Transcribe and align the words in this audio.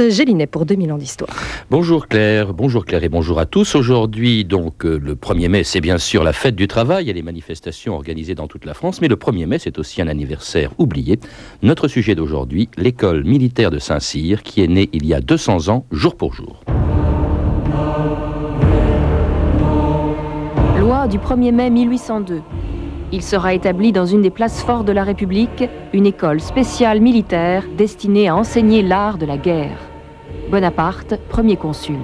Gélinet 0.00 0.46
pour 0.46 0.66
2000 0.66 0.92
ans 0.92 0.98
d'histoire. 0.98 1.34
Bonjour 1.70 2.08
Claire, 2.08 2.52
bonjour 2.52 2.84
Claire 2.84 3.04
et 3.04 3.08
bonjour 3.08 3.38
à 3.38 3.46
tous. 3.46 3.74
Aujourd'hui, 3.74 4.44
donc, 4.44 4.84
euh, 4.84 4.98
le 4.98 5.14
1er 5.14 5.48
mai, 5.48 5.64
c'est 5.64 5.80
bien 5.80 5.98
sûr 5.98 6.24
la 6.24 6.32
fête 6.32 6.56
du 6.56 6.66
travail 6.68 7.10
et 7.10 7.12
les 7.12 7.22
manifestations 7.22 7.94
organisées 7.94 8.34
dans 8.34 8.48
toute 8.48 8.64
la 8.64 8.74
France, 8.74 9.00
mais 9.00 9.08
le 9.08 9.16
1er 9.16 9.46
mai, 9.46 9.58
c'est 9.58 9.78
aussi 9.78 10.02
un 10.02 10.08
anniversaire 10.08 10.72
oublié. 10.78 11.18
Notre 11.62 11.88
sujet 11.88 12.14
d'aujourd'hui, 12.14 12.68
l'école 12.76 13.24
militaire 13.24 13.70
de 13.70 13.78
Saint-Cyr, 13.78 14.42
qui 14.42 14.62
est 14.62 14.68
née 14.68 14.90
il 14.92 15.06
y 15.06 15.14
a 15.14 15.20
200 15.20 15.68
ans, 15.68 15.86
jour 15.92 16.16
pour 16.16 16.34
jour. 16.34 16.60
Loi 20.78 21.08
du 21.08 21.18
1er 21.18 21.52
mai 21.52 21.70
1802. 21.70 22.42
Il 23.14 23.22
sera 23.22 23.54
établi 23.54 23.92
dans 23.92 24.06
une 24.06 24.22
des 24.22 24.30
places 24.30 24.64
fortes 24.64 24.86
de 24.86 24.92
la 24.92 25.04
République 25.04 25.70
une 25.92 26.04
école 26.04 26.40
spéciale 26.40 27.00
militaire 27.00 27.62
destinée 27.78 28.26
à 28.26 28.34
enseigner 28.34 28.82
l'art 28.82 29.18
de 29.18 29.24
la 29.24 29.36
guerre. 29.36 29.78
Bonaparte, 30.50 31.14
premier 31.28 31.56
consul. 31.56 32.00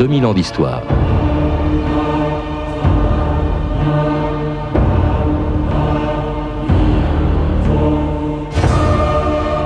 2000 0.00 0.24
ans 0.24 0.32
d'histoire. 0.32 0.82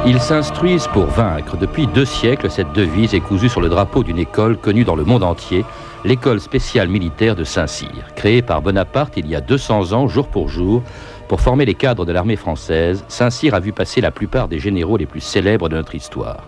Ils 0.05 0.21
s'instruisent 0.21 0.89
pour 0.89 1.07
vaincre. 1.07 1.57
Depuis 1.57 1.87
deux 1.87 2.05
siècles, 2.05 2.51
cette 2.51 2.73
devise 2.73 3.15
est 3.15 3.21
cousue 3.21 3.49
sur 3.49 3.61
le 3.61 3.69
drapeau 3.69 4.03
d'une 4.03 4.19
école 4.19 4.57
connue 4.57 4.83
dans 4.83 4.97
le 4.97 5.05
monde 5.05 5.23
entier, 5.23 5.65
l'école 6.05 6.41
spéciale 6.41 6.89
militaire 6.89 7.37
de 7.37 7.45
Saint-Cyr. 7.45 8.13
Créée 8.17 8.43
par 8.43 8.61
Bonaparte 8.61 9.17
il 9.17 9.29
y 9.29 9.37
a 9.37 9.41
200 9.41 9.93
ans, 9.93 10.09
jour 10.09 10.27
pour 10.27 10.49
jour, 10.49 10.83
pour 11.29 11.43
former 11.43 11.65
les 11.65 11.75
cadres 11.75 12.05
de 12.05 12.11
l'armée 12.11 12.35
française, 12.35 13.05
Saint-Cyr 13.07 13.55
a 13.55 13.61
vu 13.61 13.73
passer 13.73 14.01
la 14.01 14.11
plupart 14.11 14.49
des 14.49 14.59
généraux 14.59 14.97
les 14.97 15.07
plus 15.07 15.21
célèbres 15.21 15.69
de 15.69 15.77
notre 15.77 15.95
histoire 15.95 16.39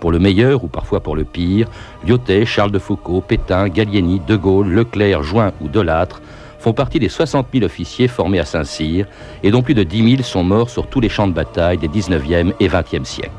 pour 0.00 0.10
le 0.10 0.18
meilleur 0.18 0.64
ou 0.64 0.68
parfois 0.68 1.00
pour 1.00 1.14
le 1.14 1.24
pire, 1.24 1.68
Lyotet, 2.06 2.46
Charles 2.46 2.72
de 2.72 2.78
Foucault, 2.78 3.20
Pétain, 3.20 3.68
Gallieni, 3.68 4.20
De 4.26 4.36
Gaulle, 4.36 4.72
Leclerc, 4.72 5.22
Join 5.22 5.52
ou 5.60 5.68
Delattre 5.68 6.20
font 6.58 6.72
partie 6.72 6.98
des 6.98 7.08
60 7.08 7.46
000 7.52 7.64
officiers 7.64 8.08
formés 8.08 8.38
à 8.38 8.44
Saint-Cyr 8.44 9.06
et 9.42 9.50
dont 9.50 9.62
plus 9.62 9.74
de 9.74 9.82
10 9.82 10.16
000 10.16 10.22
sont 10.22 10.44
morts 10.44 10.70
sur 10.70 10.86
tous 10.86 11.00
les 11.00 11.08
champs 11.08 11.28
de 11.28 11.32
bataille 11.32 11.78
des 11.78 11.88
19e 11.88 12.52
et 12.60 12.68
20e 12.68 13.04
siècles. 13.04 13.30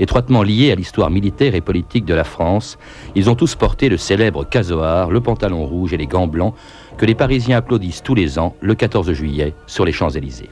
Étroitement 0.00 0.42
liés 0.42 0.72
à 0.72 0.74
l'histoire 0.74 1.10
militaire 1.10 1.54
et 1.54 1.60
politique 1.60 2.04
de 2.04 2.14
la 2.14 2.24
France, 2.24 2.78
ils 3.14 3.30
ont 3.30 3.34
tous 3.34 3.54
porté 3.54 3.88
le 3.88 3.96
célèbre 3.96 4.44
casoar, 4.44 5.10
le 5.10 5.20
pantalon 5.20 5.64
rouge 5.66 5.92
et 5.92 5.96
les 5.96 6.06
gants 6.06 6.26
blancs 6.26 6.54
que 6.96 7.06
les 7.06 7.14
Parisiens 7.14 7.58
applaudissent 7.58 8.02
tous 8.02 8.14
les 8.14 8.38
ans 8.38 8.56
le 8.60 8.74
14 8.74 9.12
juillet 9.12 9.54
sur 9.66 9.84
les 9.84 9.92
Champs-Élysées. 9.92 10.50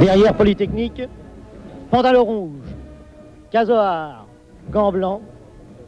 Derrière 0.00 0.34
Polytechnique, 0.34 1.02
pantalon 1.90 2.24
rouge, 2.24 2.75
Casoar, 3.50 4.26
gants. 4.72 5.20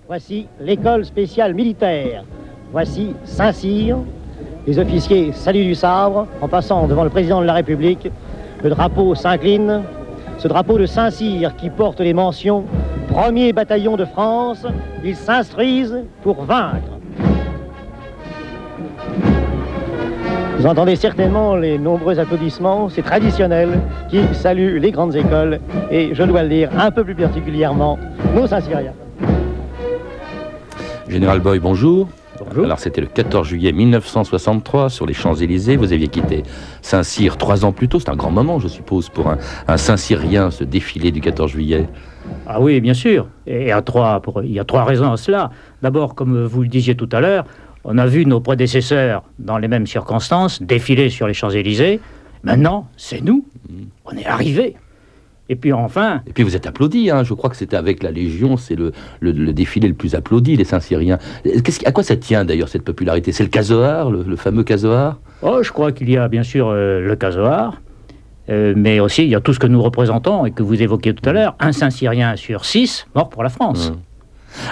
Voici 0.07 0.47
l'école 0.61 1.05
spéciale 1.05 1.55
militaire. 1.55 2.25
Voici 2.71 3.15
Saint-Cyr. 3.25 3.97
Les 4.67 4.79
officiers 4.79 5.33
saluent 5.33 5.65
du 5.65 5.75
sabre 5.75 6.29
en 6.41 6.47
passant 6.47 6.87
devant 6.87 7.03
le 7.03 7.11
président 7.11 7.41
de 7.41 7.47
la 7.47 7.55
République. 7.55 8.11
Le 8.63 8.71
drapeau 8.71 9.15
s'incline. 9.17 9.83
Ce 10.39 10.47
drapeau 10.47 10.79
de 10.79 10.87
Saint-Cyr 10.87 11.57
qui 11.57 11.69
porte 11.69 12.01
les 12.01 12.15
mentions 12.15 12.65
Premier 13.09 13.53
bataillon 13.53 13.97
de 13.97 14.05
France. 14.05 14.65
Ils 15.03 15.17
s'instruisent 15.17 16.05
pour 16.23 16.45
vaincre. 16.45 16.98
Vous 20.59 20.67
entendez 20.67 20.97
certainement 20.97 21.55
les 21.55 21.79
nombreux 21.79 22.19
applaudissements, 22.19 22.89
c'est 22.89 23.03
traditionnel, 23.03 23.81
qui 24.11 24.19
saluent 24.33 24.81
les 24.81 24.91
grandes 24.91 25.15
écoles 25.15 25.61
et, 25.89 26.13
je 26.13 26.25
dois 26.25 26.43
le 26.43 26.49
dire, 26.49 26.71
un 26.77 26.91
peu 26.91 27.05
plus 27.05 27.15
particulièrement, 27.15 27.97
nos 28.35 28.45
Saint-Syriens. 28.49 28.93
Général 31.07 31.39
Boy, 31.39 31.61
bonjour. 31.61 32.09
Bonjour. 32.45 32.65
Alors 32.65 32.81
c'était 32.81 33.01
le 33.01 33.07
14 33.07 33.47
juillet 33.47 33.71
1963 33.71 34.91
sur 34.91 35.07
les 35.07 35.15
Champs-Élysées. 35.15 35.77
Vous 35.77 35.93
aviez 35.93 36.09
quitté 36.09 36.43
Saint-Cyr 36.83 37.37
trois 37.37 37.65
ans 37.65 37.71
plus 37.71 37.87
tôt. 37.87 38.01
C'est 38.01 38.11
un 38.11 38.17
grand 38.17 38.33
moment, 38.33 38.59
je 38.59 38.67
suppose, 38.67 39.11
pour 39.11 39.31
un, 39.69 39.77
Saint-Cyrien, 39.77 40.51
ce 40.51 40.65
défilé 40.65 41.13
du 41.13 41.21
14 41.21 41.53
juillet. 41.53 41.89
Ah 42.49 42.61
oui, 42.61 42.81
bien 42.81 42.95
sûr. 42.95 43.29
Et 43.47 43.71
à 43.71 43.81
trois, 43.81 44.21
il 44.43 44.53
y 44.53 44.59
a 44.59 44.65
trois 44.65 44.83
raisons 44.83 45.13
à 45.13 45.17
cela. 45.17 45.51
D'abord, 45.83 46.17
comme 46.17 46.45
vous 46.45 46.63
le 46.63 46.69
disiez 46.69 46.97
tout 46.97 47.09
à 47.13 47.21
l'heure, 47.21 47.45
on 47.85 47.99
a 47.99 48.07
vu 48.07 48.27
nos 48.27 48.41
prédécesseurs, 48.41 49.23
dans 49.39 49.59
les 49.59 49.69
mêmes 49.69 49.87
circonstances, 49.87 50.63
défiler 50.63 51.11
sur 51.11 51.27
les 51.27 51.35
Champs-Élysées. 51.35 52.01
Maintenant, 52.43 52.89
c'est 52.97 53.23
nous. 53.23 53.45
On 54.05 54.17
est 54.17 54.27
arrivés. 54.27 54.77
Et 55.49 55.57
puis 55.57 55.73
enfin. 55.73 56.23
Et 56.27 56.33
puis 56.33 56.45
vous 56.45 56.57
êtes 56.57 56.67
applaudi, 56.67 57.11
hein. 57.11 57.25
je 57.25 57.33
crois 57.33 57.49
que 57.49 57.57
c'était 57.57 57.77
avec 57.77 58.03
la 58.03 58.11
Légion, 58.11 58.57
c'est 58.57 58.77
le, 58.77 58.93
défilé 59.53 59.89
le 59.89 59.95
plus 59.95 60.15
applaudi, 60.15 60.57
les 60.57 60.65
Saint-Syriens. 60.65 61.19
À 61.87 61.93
quoi 61.93 62.03
ça 62.03 62.17
tient 62.17 62.45
d'ailleurs 62.45 62.69
cette 62.69 62.85
popularité? 62.85 63.33
C'est 63.33 63.45
le 63.45 63.49
casoar, 63.49 64.11
le, 64.11 64.37
fameux 64.37 64.63
casoar? 64.63 65.19
Oh, 65.41 65.63
je 65.63 65.73
crois 65.73 65.93
qu'il 65.93 66.11
y 66.11 66.19
a 66.19 66.29
bien 66.29 66.43
sûr 66.43 66.69
euh, 66.69 67.01
le 67.01 67.17
casoar, 67.17 67.81
euh, 68.51 68.75
mais 68.77 69.01
aussi 69.01 69.23
il 69.23 69.31
y 69.31 69.35
a 69.35 69.41
tout 69.41 69.55
ce 69.55 69.59
que 69.59 69.67
nous 69.67 69.81
représentons 69.81 70.45
et 70.45 70.51
que 70.51 70.63
vous 70.63 70.83
évoquiez 70.83 71.15
tout 71.15 71.27
à 71.29 71.33
l'heure 71.33 71.57
un 71.61 71.73
Saint-Syrien 71.73 72.37
sur 72.37 72.67
six 72.67 73.07
mort 73.15 73.31
pour 73.31 73.43
la 73.43 73.49
France. 73.49 73.89
Hum. 73.89 74.01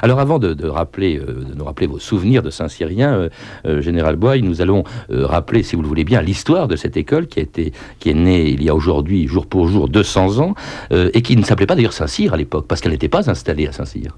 Alors 0.03 0.20
avant 0.20 0.38
de, 0.38 0.66
rappeler, 0.66 1.19
euh, 1.19 1.44
de 1.44 1.54
nous 1.54 1.64
rappeler 1.64 1.87
vos 1.87 1.98
souvenirs 1.98 2.42
de 2.42 2.50
Saint-Cyrien, 2.50 3.14
euh, 3.14 3.28
euh, 3.66 3.81
Général 3.81 4.16
Boy, 4.16 4.42
nous 4.42 4.60
allons 4.60 4.84
rappeler, 5.09 5.62
si 5.62 5.76
vous 5.76 5.82
le 5.82 5.88
voulez 5.88 6.04
bien, 6.04 6.20
l'histoire 6.20 6.69
de 6.69 6.76
cette 6.76 6.97
école 6.97 7.26
qui, 7.26 7.41
a 7.41 7.42
été, 7.42 7.72
qui 7.98 8.10
est 8.10 8.15
née 8.15 8.48
il 8.48 8.62
y 8.62 8.69
a 8.69 8.75
aujourd'hui, 8.75 9.26
jour 9.26 9.47
pour 9.47 9.69
jour, 9.69 9.88
200 9.88 10.41
ans, 10.41 10.54
et 10.91 11.22
qui 11.22 11.36
ne 11.36 11.42
s'appelait 11.42 11.66
pas 11.66 11.75
d'ailleurs 11.75 11.92
Saint-Cyr 11.92 12.34
à 12.34 12.36
l'époque, 12.36 12.66
parce 12.69 12.81
qu'elle 12.81 12.92
n'était 12.92 13.09
pas 13.09 13.31
installée 13.31 13.66
à 13.66 13.72
Saint-Cyr. 13.72 14.15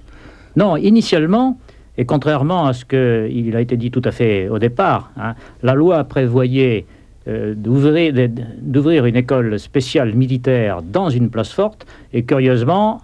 Non, 0.56 0.76
initialement, 0.76 1.58
et 1.96 2.04
contrairement 2.04 2.66
à 2.66 2.72
ce 2.72 2.84
qu'il 2.84 3.56
a 3.56 3.60
été 3.60 3.76
dit 3.76 3.90
tout 3.90 4.02
à 4.04 4.10
fait 4.10 4.48
au 4.48 4.58
départ, 4.58 5.10
hein, 5.16 5.34
la 5.62 5.74
loi 5.74 6.04
prévoyait 6.04 6.86
d'ouvrir 7.26 9.04
une 9.04 9.16
école 9.16 9.58
spéciale 9.58 10.14
militaire 10.14 10.82
dans 10.82 11.10
une 11.10 11.28
place 11.28 11.52
forte, 11.52 11.86
et 12.12 12.22
curieusement, 12.24 13.02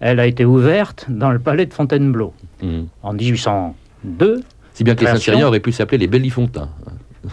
elle 0.00 0.20
a 0.20 0.26
été 0.26 0.44
ouverte 0.44 1.06
dans 1.08 1.30
le 1.30 1.38
palais 1.38 1.66
de 1.66 1.74
Fontainebleau 1.74 2.32
hmm. 2.62 2.82
en 3.02 3.12
1802. 3.12 4.42
Si 4.74 4.84
bien 4.84 4.94
que 4.94 5.00
les 5.00 5.06
Saint-Syriens 5.06 5.46
auraient 5.46 5.60
pu 5.60 5.72
s'appeler 5.72 5.98
les 5.98 6.06
Bellifontins. 6.06 6.68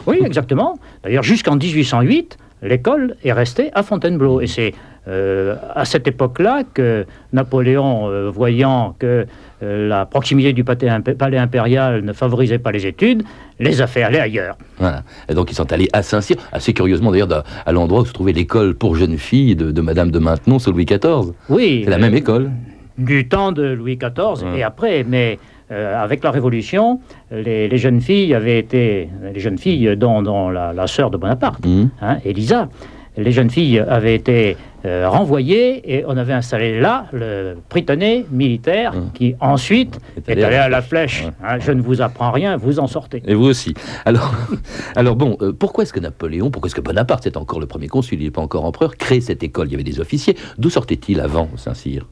Oui, 0.07 0.19
exactement. 0.23 0.79
D'ailleurs, 1.03 1.23
jusqu'en 1.23 1.55
1808, 1.55 2.37
l'école 2.61 3.15
est 3.23 3.33
restée 3.33 3.69
à 3.73 3.83
Fontainebleau. 3.83 4.41
Et 4.41 4.47
c'est 4.47 4.73
euh, 5.05 5.55
à 5.75 5.83
cette 5.83 6.07
époque-là 6.07 6.63
que 6.73 7.05
Napoléon, 7.33 8.09
euh, 8.09 8.29
voyant 8.29 8.95
que 8.97 9.25
euh, 9.61 9.87
la 9.89 10.05
proximité 10.05 10.53
du 10.53 10.63
palais 10.63 11.37
impérial 11.37 12.03
ne 12.03 12.13
favorisait 12.13 12.57
pas 12.57 12.71
les 12.71 12.87
études, 12.87 13.23
les 13.59 13.81
a 13.81 13.87
fait 13.87 14.03
aller 14.03 14.19
ailleurs. 14.19 14.57
Voilà. 14.77 15.03
Et 15.27 15.33
donc 15.33 15.51
ils 15.51 15.55
sont 15.55 15.73
allés 15.73 15.89
à 15.91 16.03
Saint-Cyr, 16.03 16.37
assez 16.53 16.73
curieusement 16.73 17.11
d'ailleurs, 17.11 17.43
à 17.65 17.71
l'endroit 17.73 18.01
où 18.01 18.05
se 18.05 18.13
trouvait 18.13 18.31
l'école 18.31 18.75
pour 18.75 18.95
jeunes 18.95 19.17
filles 19.17 19.57
de, 19.57 19.81
Madame 19.81 20.09
de 20.09 20.19
Maintenon 20.19 20.57
sous 20.57 20.71
Louis 20.71 20.85
XIV. 20.85 21.33
Oui. 21.49 21.81
C'est 21.83 21.91
la 21.91 21.97
même 21.97 22.15
école. 22.15 22.51
Du 22.97 23.27
temps 23.27 23.51
de 23.51 23.63
Louis 23.63 23.97
XIV 23.97 24.55
et 24.55 24.63
après, 24.63 25.03
mais 25.03 25.37
avec 25.69 26.23
la 26.23 26.29
Révolution, 26.29 26.99
les, 27.31 27.77
jeunes 27.77 27.99
filles 27.99 28.35
avaient 28.35 28.59
été, 28.59 29.09
les 29.33 29.39
jeunes 29.39 29.57
filles 29.57 29.97
dont, 29.97 30.49
la, 30.49 30.87
sœur 30.87 31.09
de 31.09 31.17
Bonaparte, 31.17 31.65
mmh. 31.65 31.85
hein, 32.01 32.17
Elisa, 32.23 32.69
les 33.17 33.31
jeunes 33.31 33.49
filles 33.49 33.79
avaient 33.79 34.15
été 34.15 34.57
euh, 34.85 35.07
renvoyées 35.07 35.95
et 35.95 36.03
on 36.05 36.17
avait 36.17 36.33
installé 36.33 36.81
là 36.81 37.05
le 37.13 37.55
Britannique 37.69 38.29
militaire 38.31 38.93
hum. 38.93 39.11
qui 39.13 39.33
ensuite 39.39 39.97
est, 40.27 40.43
allé 40.43 40.57
à 40.57 40.67
la 40.67 40.81
flèche. 40.81 41.25
Hein, 41.41 41.59
je 41.59 41.71
ne 41.71 41.81
vous 41.81 42.01
apprends 42.01 42.31
rien, 42.31 42.57
vous 42.57 42.79
en 42.79 42.87
sortez. 42.87 43.23
Et 43.25 43.33
vous 43.33 43.45
aussi. 43.45 43.73
Alors, 44.03 44.33
alors 44.97 45.15
bon, 45.15 45.37
euh, 45.41 45.53
pourquoi 45.53 45.83
est-ce 45.83 45.93
que 45.93 46.01
Napoléon, 46.01 46.51
pourquoi 46.51 46.67
est-ce 46.67 46.75
que 46.75 46.81
Bonaparte, 46.81 47.23
c'est 47.23 47.37
encore 47.37 47.61
le 47.61 47.65
premier 47.65 47.87
consul, 47.87 48.19
il 48.19 48.25
n'est 48.25 48.31
pas 48.31 48.41
encore 48.41 48.65
empereur, 48.65 48.97
crée 48.97 49.21
cette 49.21 49.41
école? 49.41 49.67
Il 49.67 49.71
y 49.71 49.75
avait 49.75 49.83
des 49.85 50.01
officiers. 50.01 50.35
D'où 50.57 50.69
sortait-il 50.69 51.21
avant 51.21 51.47
Saint-Cyr? 51.55 52.05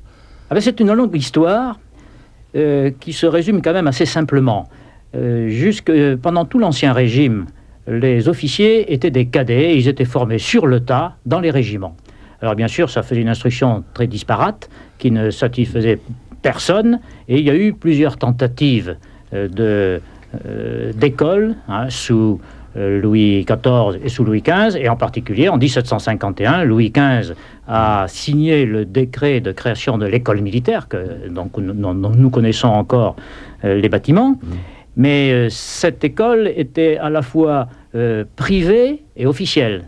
Ah 0.50 0.56
ben, 0.56 0.62
C'est 0.62 0.80
une 0.80 0.94
longue 0.94 1.14
histoire 1.14 1.78
euh, 2.56 2.92
qui 3.02 3.12
se 3.12 3.26
résume 3.26 3.62
quand 3.62 3.74
même 3.74 3.88
assez 3.88 4.06
simplement. 4.06 4.70
jusque 5.14 5.92
pendant 6.22 6.46
tout 6.46 6.58
l'Ancien 6.58 6.94
Régime, 6.94 7.48
les 7.88 8.30
officiers 8.30 8.94
étaient 8.94 9.12
des 9.12 9.26
cadets, 9.26 9.78
ils 9.78 9.88
étaient 9.88 10.06
formés 10.06 10.38
sur 10.38 10.68
le 10.68 10.82
tas 10.82 11.16
dans 11.26 11.40
les 11.40 11.52
régiments. 11.52 11.96
Alors 12.42 12.56
bien 12.56 12.68
sûr, 12.68 12.90
ça 12.90 13.04
faisait 13.04 13.22
une 13.22 13.30
instruction 13.30 13.84
très 13.94 14.08
disparate 14.08 14.70
qui 14.98 15.12
ne 15.12 15.30
satisfaisait 15.30 16.00
personne, 16.42 17.00
et 17.28 17.40
il 17.40 17.46
y 17.46 17.50
a 17.50 17.56
eu 17.56 17.74
plusieurs 17.74 18.18
tentatives 18.18 18.98
euh, 19.34 20.00
euh, 20.46 20.94
d'école 20.94 21.56
hein, 21.68 21.90
sous 21.90 22.40
Louis 22.74 23.46
XIV 23.46 24.00
et 24.02 24.08
sous 24.08 24.24
Louis 24.24 24.42
XV, 24.42 24.78
et 24.78 24.88
en 24.88 24.96
particulier 24.96 25.50
en 25.50 25.58
1751, 25.58 26.64
Louis 26.64 26.90
XV 26.90 27.34
a 27.68 28.06
signé 28.08 28.66
le 28.66 28.86
décret 28.86 29.42
de 29.42 29.52
création 29.52 29.98
de 29.98 30.06
l'école 30.06 30.40
militaire, 30.40 30.88
que 30.88 31.28
donc, 31.30 31.58
nous, 31.58 31.94
nous 31.94 32.30
connaissons 32.30 32.70
encore 32.70 33.18
les 33.62 33.90
bâtiments. 33.90 34.32
Mmh. 34.42 34.56
Mais 34.96 35.50
cette 35.50 36.04
école 36.04 36.52
était 36.56 36.98
à 36.98 37.10
la 37.10 37.22
fois 37.22 37.68
privée 38.36 39.04
et 39.16 39.26
officielle 39.26 39.88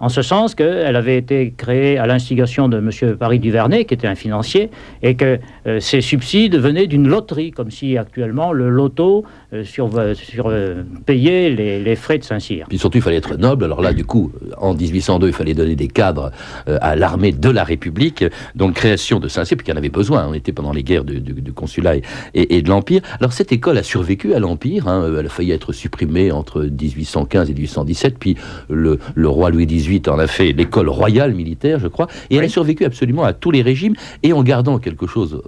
en 0.00 0.08
ce 0.08 0.22
sens 0.22 0.54
qu'elle 0.54 0.96
avait 0.96 1.18
été 1.18 1.52
créée 1.56 1.98
à 1.98 2.06
l'instigation 2.06 2.68
de 2.68 2.78
M. 2.78 3.16
Paris 3.16 3.38
Duvernay, 3.38 3.84
qui 3.84 3.94
était 3.94 4.06
un 4.06 4.14
financier, 4.14 4.70
et 5.02 5.14
que 5.14 5.38
euh, 5.66 5.78
ces 5.78 6.00
subsides 6.00 6.56
venaient 6.56 6.86
d'une 6.86 7.06
loterie, 7.06 7.50
comme 7.50 7.70
si 7.70 7.98
actuellement 7.98 8.52
le 8.52 8.70
loto 8.70 9.24
euh, 9.52 9.62
sur, 9.62 9.90
sur 10.14 10.46
euh, 10.48 10.82
payait 11.04 11.50
les, 11.50 11.96
frais 11.96 12.18
de 12.18 12.24
Saint-Cyr. 12.24 12.66
Puis 12.68 12.78
surtout, 12.78 12.98
il 12.98 13.02
fallait 13.02 13.18
être 13.18 13.36
noble. 13.36 13.64
Alors 13.64 13.82
là, 13.82 13.92
du 13.92 14.04
coup, 14.04 14.32
en 14.56 14.74
1802, 14.74 15.28
il 15.28 15.32
fallait 15.34 15.54
donner 15.54 15.76
des 15.76 15.88
cadres 15.88 16.30
à 16.66 16.96
l'armée 16.96 17.32
de 17.32 17.50
la 17.50 17.64
République, 17.64 18.24
donc 18.54 18.74
création 18.74 19.20
de 19.20 19.28
Saint-Cyr, 19.28 19.56
puis 19.56 19.66
qu'il 19.66 19.74
en 19.74 19.76
avait 19.76 19.90
besoin. 19.90 20.26
On 20.28 20.34
était 20.34 20.52
pendant 20.52 20.72
les 20.72 20.82
guerres 20.82 21.04
du, 21.04 21.52
consulat 21.52 21.96
et, 22.32 22.62
de 22.62 22.68
l'Empire. 22.68 23.02
Alors 23.18 23.32
cette 23.32 23.52
école 23.52 23.76
a 23.76 23.82
survécu 23.82 24.32
à 24.32 24.38
l'Empire. 24.38 24.88
Hein. 24.88 25.12
Elle 25.18 25.26
a 25.26 25.28
failli 25.28 25.50
être 25.50 25.72
supprimée 25.72 26.32
entre 26.32 26.62
1815 26.62 27.50
et 27.50 27.54
1817, 27.54 28.18
puis 28.18 28.36
le, 28.70 28.98
le 29.14 29.28
roi 29.28 29.50
Louis 29.50 29.66
XVIII 29.66 29.89
en 30.08 30.18
a 30.18 30.26
fait 30.26 30.52
l'école 30.52 30.88
royale 30.88 31.34
militaire, 31.34 31.78
je 31.78 31.88
crois, 31.88 32.06
et 32.30 32.36
elle 32.36 32.44
a 32.44 32.48
survécu 32.48 32.84
absolument 32.84 33.24
à 33.24 33.32
tous 33.32 33.50
les 33.50 33.62
régimes, 33.62 33.94
et 34.22 34.32
en 34.32 34.42
gardant 34.42 34.78
quelque 34.78 35.06
chose 35.06 35.42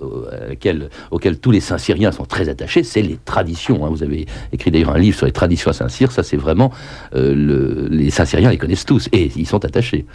auquel, 0.50 0.88
auquel 1.10 1.38
tous 1.38 1.50
les 1.50 1.60
Saint-Syriens 1.60 2.12
sont 2.12 2.24
très 2.24 2.48
attachés, 2.48 2.82
c'est 2.82 3.02
les 3.02 3.18
traditions. 3.24 3.84
Hein. 3.84 3.88
Vous 3.90 4.02
avez 4.02 4.26
écrit 4.52 4.70
d'ailleurs 4.70 4.94
un 4.94 4.98
livre 4.98 5.16
sur 5.16 5.26
les 5.26 5.32
traditions 5.32 5.70
à 5.70 5.74
Saint-Cyr, 5.74 6.10
ça 6.12 6.22
c'est 6.22 6.36
vraiment, 6.36 6.72
euh, 7.14 7.88
les 7.90 8.10
Saint-Syriens 8.10 8.50
les 8.50 8.58
connaissent 8.58 8.86
tous, 8.86 9.08
et 9.12 9.30
ils 9.36 9.46
sont 9.46 9.64
attachés. 9.64 10.06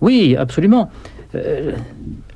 Oui, 0.00 0.36
absolument. 0.36 0.90
Euh, 1.34 1.72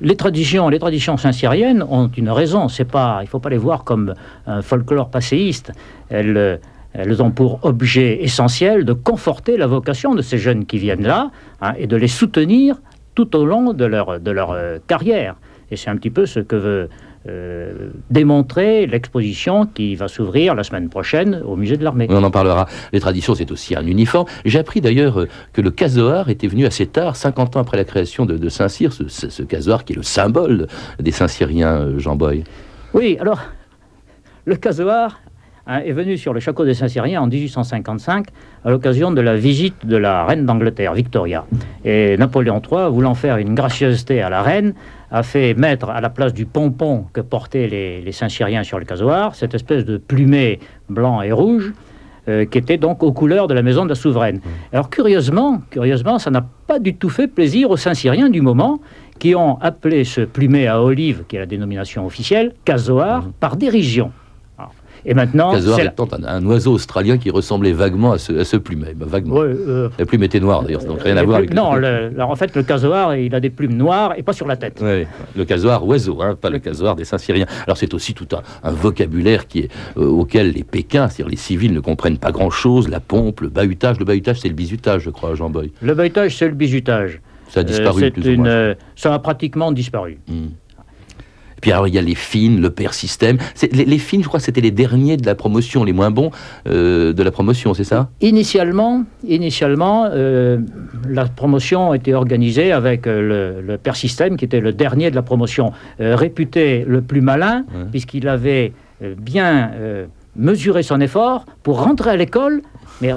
les 0.01 0.15
traditions, 0.15 0.69
les 0.69 0.79
traditions 0.79 1.17
saint-syriennes 1.17 1.83
ont 1.89 2.09
une 2.15 2.29
raison. 2.29 2.67
C'est 2.67 2.85
pas, 2.85 3.19
il 3.21 3.27
faut 3.27 3.39
pas 3.39 3.49
les 3.49 3.57
voir 3.57 3.83
comme 3.83 4.13
un 4.45 4.61
folklore 4.61 5.09
passéiste. 5.09 5.71
Elles, 6.09 6.59
elles 6.93 7.21
ont 7.21 7.31
pour 7.31 7.59
objet 7.63 8.23
essentiel 8.23 8.85
de 8.85 8.93
conforter 8.93 9.57
la 9.57 9.67
vocation 9.67 10.15
de 10.15 10.21
ces 10.21 10.37
jeunes 10.37 10.65
qui 10.65 10.77
viennent 10.77 11.05
là 11.05 11.31
hein, 11.61 11.73
et 11.77 11.87
de 11.87 11.95
les 11.95 12.07
soutenir 12.07 12.77
tout 13.15 13.35
au 13.35 13.45
long 13.45 13.73
de 13.73 13.85
leur, 13.85 14.19
de 14.19 14.31
leur 14.31 14.51
euh, 14.51 14.77
carrière. 14.87 15.35
Et 15.71 15.75
c'est 15.75 15.89
un 15.89 15.97
petit 15.97 16.09
peu 16.09 16.25
ce 16.25 16.39
que 16.39 16.55
veut 16.55 16.89
euh, 17.27 17.89
démontrer 18.09 18.85
l'exposition 18.85 19.65
qui 19.65 19.95
va 19.95 20.07
s'ouvrir 20.07 20.55
la 20.55 20.63
semaine 20.63 20.89
prochaine 20.89 21.41
au 21.45 21.55
musée 21.55 21.77
de 21.77 21.83
l'armée. 21.83 22.07
On 22.09 22.23
en 22.23 22.31
parlera. 22.31 22.67
Les 22.91 22.99
traditions, 22.99 23.33
c'est 23.33 23.49
aussi 23.51 23.75
un 23.75 23.85
uniforme. 23.87 24.27
J'ai 24.45 24.59
appris 24.59 24.81
d'ailleurs 24.81 25.21
euh, 25.21 25.27
que 25.53 25.61
le 25.61 25.71
casoar 25.71 26.29
était 26.29 26.47
venu 26.47 26.65
assez 26.65 26.85
tard, 26.85 27.15
50 27.15 27.55
ans 27.55 27.61
après 27.61 27.77
la 27.77 27.85
création 27.85 28.25
de, 28.25 28.49
Saint-Cyr, 28.49 28.93
ce, 28.93 29.07
ce, 29.07 29.43
casoar 29.43 29.85
qui 29.85 29.93
est 29.93 29.95
le 29.95 30.03
symbole 30.03 30.67
des 30.99 31.11
Saint-Cyriens, 31.11 31.97
Jean 31.97 32.15
Boy. 32.15 32.43
Oui, 32.93 33.17
alors, 33.19 33.39
le 34.45 34.55
casoar, 34.55 35.21
Hein, 35.65 35.79
est 35.85 35.93
venu 35.93 36.17
sur 36.17 36.33
le 36.33 36.41
château 36.41 36.65
des 36.65 36.73
Saint-Cyriens 36.73 37.21
en 37.21 37.27
1855 37.27 38.27
à 38.65 38.69
l'occasion 38.69 39.11
de 39.11 39.21
la 39.21 39.37
visite 39.37 39.85
de 39.85 39.95
la 39.95 40.25
reine 40.25 40.45
d'Angleterre, 40.45 40.93
Victoria. 40.93 41.45
Et 41.85 42.17
Napoléon 42.17 42.61
III, 42.61 42.89
voulant 42.89 43.13
faire 43.13 43.37
une 43.37 43.55
gracieuseté 43.55 44.21
à 44.21 44.29
la 44.29 44.41
reine, 44.41 44.73
a 45.09 45.23
fait 45.23 45.53
mettre 45.53 45.89
à 45.89 46.01
la 46.01 46.09
place 46.09 46.33
du 46.33 46.45
pompon 46.45 47.05
que 47.13 47.21
portaient 47.21 47.67
les, 47.67 48.11
Saint-Cyriens 48.11 48.63
sur 48.63 48.77
le 48.77 48.83
casoir 48.83 49.35
cette 49.35 49.53
espèce 49.53 49.85
de 49.85 49.95
plumet 49.95 50.59
blanc 50.89 51.21
et 51.21 51.31
rouge. 51.31 51.71
Euh, 52.29 52.45
qui 52.45 52.57
était 52.57 52.77
donc 52.77 53.03
aux 53.03 53.11
couleurs 53.11 53.47
de 53.49 53.53
la 53.53 53.61
maison 53.61 53.83
de 53.83 53.89
la 53.89 53.95
souveraine. 53.95 54.39
Alors 54.71 54.89
curieusement, 54.89 55.61
curieusement, 55.69 56.19
ça 56.19 56.31
n'a 56.31 56.45
pas 56.67 56.79
du 56.79 56.95
tout 56.95 57.09
fait 57.09 57.27
plaisir 57.27 57.69
aux 57.69 57.75
Saint-Cyriens 57.75 58.29
du 58.29 58.39
moment, 58.39 58.79
qui 59.19 59.35
ont 59.35 59.59
appelé 59.59 60.05
ce 60.05 60.21
plumet 60.21 60.67
à 60.67 60.81
olive, 60.81 61.25
qui 61.27 61.35
est 61.35 61.39
la 61.39 61.45
dénomination 61.45 62.05
officielle, 62.05 62.53
casoar, 62.63 63.23
mmh. 63.23 63.31
par 63.41 63.57
dérision. 63.57 64.13
Et 65.05 65.13
maintenant, 65.13 65.53
c'est 65.59 66.25
un, 66.25 66.45
oiseau 66.45 66.73
australien 66.73 67.17
qui 67.17 67.29
ressemblait 67.29 67.73
vaguement 67.73 68.13
à 68.13 68.17
ce, 68.17 68.57
plumet. 68.57 68.93
Bah, 68.95 69.05
vaguement. 69.07 69.41
Euh, 69.41 69.89
la 69.97 70.05
plume 70.05 70.23
était 70.23 70.39
noire 70.39 70.63
d'ailleurs, 70.63 70.83
donc 70.85 71.01
rien 71.01 71.17
à 71.17 71.23
voir 71.23 71.37
avec. 71.37 71.53
Non, 71.53 71.71
en 72.19 72.35
fait, 72.35 72.55
le 72.55 72.63
casoar, 72.63 73.15
il 73.15 73.33
a 73.35 73.39
des 73.39 73.49
plumes 73.49 73.75
noires 73.75 74.13
et 74.17 74.23
pas 74.23 74.33
sur 74.33 74.47
la 74.47 74.55
tête. 74.55 74.81
Le 74.81 75.45
casoar 75.45 75.85
oiseau, 75.85 76.21
hein, 76.21 76.35
pas 76.39 76.49
le 76.49 76.59
casoar 76.59 76.95
des 76.95 77.05
Saint-Syriens. 77.05 77.47
Alors 77.65 77.77
c'est 77.77 77.93
aussi 77.93 78.13
tout 78.13 78.27
un, 78.63 78.71
vocabulaire 78.71 79.47
qui 79.47 79.59
est, 79.59 79.71
euh, 79.97 80.05
auquel 80.05 80.51
les 80.51 80.63
Pékins, 80.63 81.07
c'est-à-dire 81.07 81.29
les 81.29 81.37
civils, 81.37 81.73
ne 81.73 81.79
comprennent 81.79 82.17
pas 82.17 82.31
grand-chose. 82.31 82.89
La 82.89 82.99
pompe, 82.99 83.41
le 83.41 83.49
bahutage, 83.49 83.99
le 83.99 84.05
bahutage, 84.05 84.39
c'est 84.39 84.47
le 84.47 84.53
bizutage, 84.53 85.03
je 85.03 85.09
crois, 85.09 85.35
Jean 85.35 85.49
Boy. 85.49 85.71
Le 85.81 85.93
bahutage, 85.93 86.37
c'est 86.37 86.47
le 86.47 86.53
bizutage. 86.53 87.21
Ça 87.49 87.59
a 87.59 87.63
disparu. 87.63 88.11
plus 88.11 88.35
ou 88.35 88.41
moins. 88.41 88.73
ça 88.95 89.13
a 89.13 89.19
pratiquement 89.19 89.71
disparu. 89.71 90.17
Hmm. 90.27 90.47
Puis 91.63 91.71
alors 91.71 91.87
il 91.87 91.95
y 91.95 91.97
a 91.97 92.01
les 92.01 92.13
fines, 92.13 92.59
le 92.59 92.71
père 92.71 92.93
système. 92.93 93.37
Les, 93.71 93.85
les, 93.85 93.97
fines, 93.97 94.21
je 94.21 94.27
crois, 94.27 94.41
c'était 94.41 94.59
les 94.59 94.69
derniers 94.69 95.15
de 95.15 95.25
la 95.25 95.33
promotion, 95.33 95.85
les 95.85 95.93
moins 95.93 96.11
bons 96.11 96.29
euh, 96.67 97.13
de 97.13 97.23
la 97.23 97.31
promotion, 97.31 97.73
c'est 97.73 97.85
ça? 97.85 98.09
Initialement, 98.19 99.05
initialement 99.25 100.09
euh, 100.11 100.57
la 101.07 101.23
promotion 101.23 101.93
était 101.93 102.15
organisée 102.15 102.73
avec 102.73 103.07
euh, 103.07 103.61
le, 103.61 103.77
père 103.77 103.95
système, 103.95 104.35
qui 104.35 104.43
était 104.43 104.59
le 104.59 104.73
dernier 104.73 105.09
de 105.09 105.15
la 105.15 105.21
promotion, 105.21 105.71
réputé 105.99 106.83
le 106.85 107.01
plus 107.01 107.21
malin, 107.21 107.63
puisqu'il 107.91 108.27
avait 108.27 108.73
bien 109.01 109.71
mesuré 110.35 110.83
son 110.83 110.99
effort 110.99 111.45
pour 111.63 111.81
rentrer 111.81 112.09
à 112.09 112.17
l'école, 112.17 112.61
mais 113.01 113.13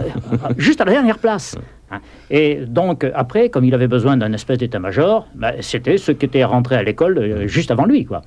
juste 0.57 0.81
à 0.81 0.85
la 0.85 0.93
dernière 0.93 1.19
place. 1.19 1.57
Hein. 1.91 2.01
Et 2.31 2.57
donc, 2.67 3.07
après, 3.15 3.49
comme 3.49 3.65
il 3.65 3.75
avait 3.75 3.87
besoin 3.87 4.17
d'un 4.17 4.33
espèce 4.33 4.59
d'état-major, 4.59 5.27
bah, 5.35 5.53
c'était 5.61 5.99
ceux 5.99 6.15
qui 6.15 6.27
étaient 6.27 6.45
rentrés 6.45 6.77
à 6.77 6.83
l'école 6.83 7.19
euh, 7.19 7.47
juste 7.47 7.71
avant 7.71 7.85
lui, 7.85 8.05
quoi. 8.05 8.23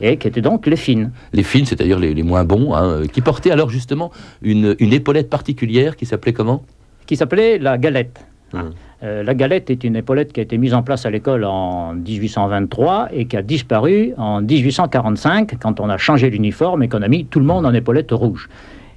Et 0.00 0.16
qui 0.16 0.28
étaient 0.28 0.40
donc 0.40 0.66
les 0.66 0.76
fines. 0.76 1.10
Les 1.32 1.42
fines, 1.42 1.66
c'est-à-dire 1.66 1.98
les, 1.98 2.22
moins 2.22 2.44
bons, 2.44 2.74
hein, 2.74 3.02
qui 3.12 3.20
portaient 3.20 3.50
alors 3.50 3.68
justement 3.68 4.10
une, 4.40 4.74
épaulette 4.80 5.28
particulière 5.28 5.96
qui 5.96 6.06
s'appelait 6.06 6.32
comment? 6.32 6.64
Qui 7.06 7.16
s'appelait 7.16 7.58
la 7.58 7.76
galette. 7.76 8.24
Hum. 8.54 8.70
Euh, 9.02 9.24
la 9.24 9.34
galette 9.34 9.68
est 9.70 9.82
une 9.82 9.96
épaulette 9.96 10.32
qui 10.32 10.40
a 10.40 10.42
été 10.44 10.56
mise 10.58 10.74
en 10.74 10.82
place 10.82 11.06
à 11.06 11.10
l'école 11.10 11.44
en 11.44 11.94
1823 11.94 13.08
et 13.12 13.26
qui 13.26 13.36
a 13.36 13.42
disparu 13.42 14.12
en 14.16 14.40
1845 14.40 15.58
quand 15.60 15.80
on 15.80 15.90
a 15.90 15.98
changé 15.98 16.30
l'uniforme 16.30 16.84
et 16.84 16.88
qu'on 16.88 17.02
a 17.02 17.08
mis 17.08 17.24
tout 17.24 17.40
le 17.40 17.44
monde 17.44 17.66
en 17.66 17.74
épaulette 17.74 18.12
rouge. 18.12 18.48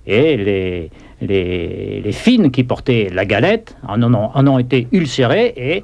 Et 0.07 0.37
les, 0.37 0.91
les, 1.21 2.11
fines 2.11 2.51
qui 2.51 2.63
portaient 2.63 3.09
la 3.13 3.25
galette 3.25 3.75
en 3.87 4.01
ont, 4.03 4.59
été 4.59 4.87
ulcérées 4.91 5.53
et 5.57 5.83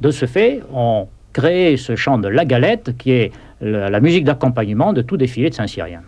de 0.00 0.10
ce 0.10 0.26
fait 0.26 0.60
ont 0.74 1.08
créé 1.32 1.76
ce 1.76 1.96
chant 1.96 2.18
de 2.18 2.28
la 2.28 2.44
galette 2.44 2.96
qui 2.98 3.12
est 3.12 3.32
la, 3.60 4.00
musique 4.00 4.24
d'accompagnement 4.24 4.92
de 4.92 5.02
tout 5.02 5.16
défilé 5.16 5.50
de 5.50 5.54
Saint-Cyrien. 5.54 6.00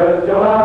Soit 0.00 0.20
que 0.26 0.59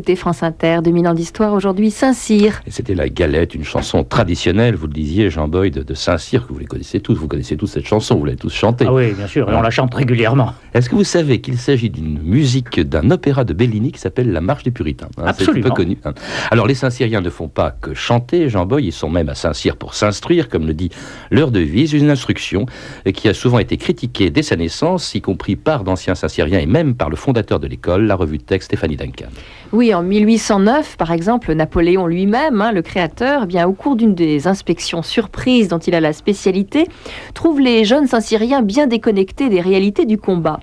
écoutez 0.00 0.16
France 0.16 0.42
Inter, 0.42 0.78
2000 0.82 1.08
ans 1.08 1.12
d'histoire, 1.12 1.52
aujourd'hui 1.52 1.90
Saint-Cyr. 1.90 2.62
Et 2.66 2.70
c'était 2.70 2.94
La 2.94 3.10
Galette, 3.10 3.54
une 3.54 3.64
chanson 3.64 4.02
traditionnelle, 4.02 4.74
vous 4.74 4.86
le 4.86 4.94
disiez, 4.94 5.28
Jean 5.28 5.46
Boyd, 5.46 5.84
de 5.84 5.94
Saint-Cyr, 5.94 6.46
que 6.46 6.54
vous 6.54 6.58
les 6.58 6.64
connaissez 6.64 7.00
tous, 7.00 7.16
vous 7.16 7.28
connaissez 7.28 7.58
tous 7.58 7.66
cette 7.66 7.84
chanson, 7.84 8.16
vous 8.16 8.24
l'avez 8.24 8.38
tous 8.38 8.54
chantée. 8.54 8.86
Ah 8.88 8.94
oui, 8.94 9.12
bien 9.12 9.26
sûr, 9.26 9.50
et 9.50 9.54
on 9.54 9.60
la 9.60 9.68
chante 9.68 9.94
régulièrement. 9.94 10.54
Est-ce 10.74 10.88
que 10.88 10.94
vous 10.94 11.04
savez 11.04 11.40
qu'il 11.40 11.58
s'agit 11.58 11.90
d'une 11.90 12.20
musique 12.22 12.80
d'un 12.80 13.10
opéra 13.10 13.44
de 13.44 13.52
Bellini 13.52 13.92
qui 13.92 13.98
s'appelle 13.98 14.30
La 14.30 14.40
Marche 14.40 14.62
des 14.62 14.70
Puritains 14.70 15.08
hein, 15.18 15.24
Absolument. 15.26 15.68
peu 15.68 15.74
connu. 15.74 15.98
Hein. 16.04 16.14
Alors 16.50 16.66
les 16.66 16.74
Saint-Cyriens 16.74 17.20
ne 17.20 17.30
font 17.30 17.48
pas 17.48 17.72
que 17.72 17.94
chanter, 17.94 18.48
Jean 18.48 18.66
Boyd, 18.66 18.84
ils 18.84 18.92
sont 18.92 19.10
même 19.10 19.28
à 19.28 19.34
Saint-Cyr 19.34 19.76
pour 19.76 19.94
s'instruire, 19.94 20.48
comme 20.48 20.66
le 20.66 20.74
dit 20.74 20.90
leur 21.30 21.50
devise, 21.50 21.92
une 21.92 22.10
instruction 22.10 22.66
qui 23.14 23.28
a 23.28 23.34
souvent 23.34 23.58
été 23.58 23.76
critiquée 23.76 24.30
dès 24.30 24.42
sa 24.42 24.56
naissance, 24.56 25.14
y 25.14 25.20
compris 25.20 25.56
par 25.56 25.84
d'anciens 25.84 26.14
Saint-Cyriens 26.14 26.60
et 26.60 26.66
même 26.66 26.94
par 26.94 27.10
le 27.10 27.16
fondateur 27.16 27.58
de 27.58 27.66
l'école, 27.66 28.06
la 28.06 28.14
revue 28.14 28.38
de 28.38 28.42
texte 28.42 28.66
Stéphanie 28.66 28.96
Duncan. 28.96 29.26
Oui, 29.72 29.92
en 29.94 30.02
1809, 30.02 30.96
par 30.96 31.10
exemple, 31.10 31.52
Napoléon 31.52 32.06
lui-même, 32.06 32.60
hein, 32.60 32.72
le 32.72 32.82
créateur, 32.82 33.42
eh 33.44 33.46
bien, 33.46 33.66
au 33.66 33.72
cours 33.72 33.96
d'une 33.96 34.14
des 34.14 34.46
inspections 34.46 35.02
surprises 35.02 35.68
dont 35.68 35.78
il 35.78 35.94
a 35.94 36.00
la 36.00 36.12
spécialité, 36.12 36.86
trouve 37.34 37.60
les 37.60 37.84
jeunes 37.84 38.06
Saint-Cyriens 38.06 38.62
bien 38.62 38.86
déconnectés 38.86 39.48
des 39.48 39.60
réalités 39.60 40.06
du 40.06 40.18
combat. 40.18 40.59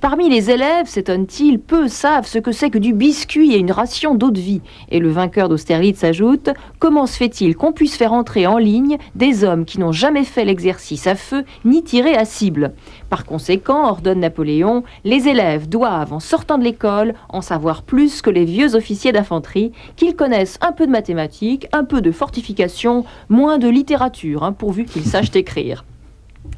Parmi 0.00 0.30
les 0.30 0.50
élèves, 0.50 0.86
s'étonne-t-il, 0.86 1.58
peu 1.58 1.86
savent 1.86 2.26
ce 2.26 2.38
que 2.38 2.52
c'est 2.52 2.70
que 2.70 2.78
du 2.78 2.94
biscuit 2.94 3.52
et 3.52 3.58
une 3.58 3.70
ration 3.70 4.14
d'eau 4.14 4.30
de 4.30 4.40
vie. 4.40 4.62
Et 4.90 4.98
le 4.98 5.10
vainqueur 5.10 5.50
d'Austerlitz 5.50 5.98
s'ajoute 5.98 6.48
Comment 6.78 7.04
se 7.04 7.18
fait-il 7.18 7.54
qu'on 7.54 7.74
puisse 7.74 7.98
faire 7.98 8.14
entrer 8.14 8.46
en 8.46 8.56
ligne 8.56 8.96
des 9.14 9.44
hommes 9.44 9.66
qui 9.66 9.78
n'ont 9.78 9.92
jamais 9.92 10.24
fait 10.24 10.46
l'exercice 10.46 11.06
à 11.06 11.16
feu 11.16 11.44
ni 11.66 11.82
tiré 11.82 12.14
à 12.14 12.24
cible? 12.24 12.72
Par 13.10 13.26
conséquent, 13.26 13.90
ordonne 13.90 14.20
Napoléon, 14.20 14.84
les 15.04 15.28
élèves 15.28 15.68
doivent, 15.68 16.14
en 16.14 16.20
sortant 16.20 16.56
de 16.56 16.64
l'école, 16.64 17.12
en 17.28 17.42
savoir 17.42 17.82
plus 17.82 18.22
que 18.22 18.30
les 18.30 18.46
vieux 18.46 18.74
officiers 18.76 19.12
d'infanterie, 19.12 19.72
qu'ils 19.96 20.16
connaissent 20.16 20.58
un 20.62 20.72
peu 20.72 20.86
de 20.86 20.92
mathématiques, 20.92 21.66
un 21.72 21.84
peu 21.84 22.00
de 22.00 22.10
fortification, 22.10 23.04
moins 23.28 23.58
de 23.58 23.68
littérature, 23.68 24.44
hein, 24.44 24.52
pourvu 24.52 24.86
qu'ils 24.86 25.04
sachent 25.04 25.36
écrire. 25.36 25.84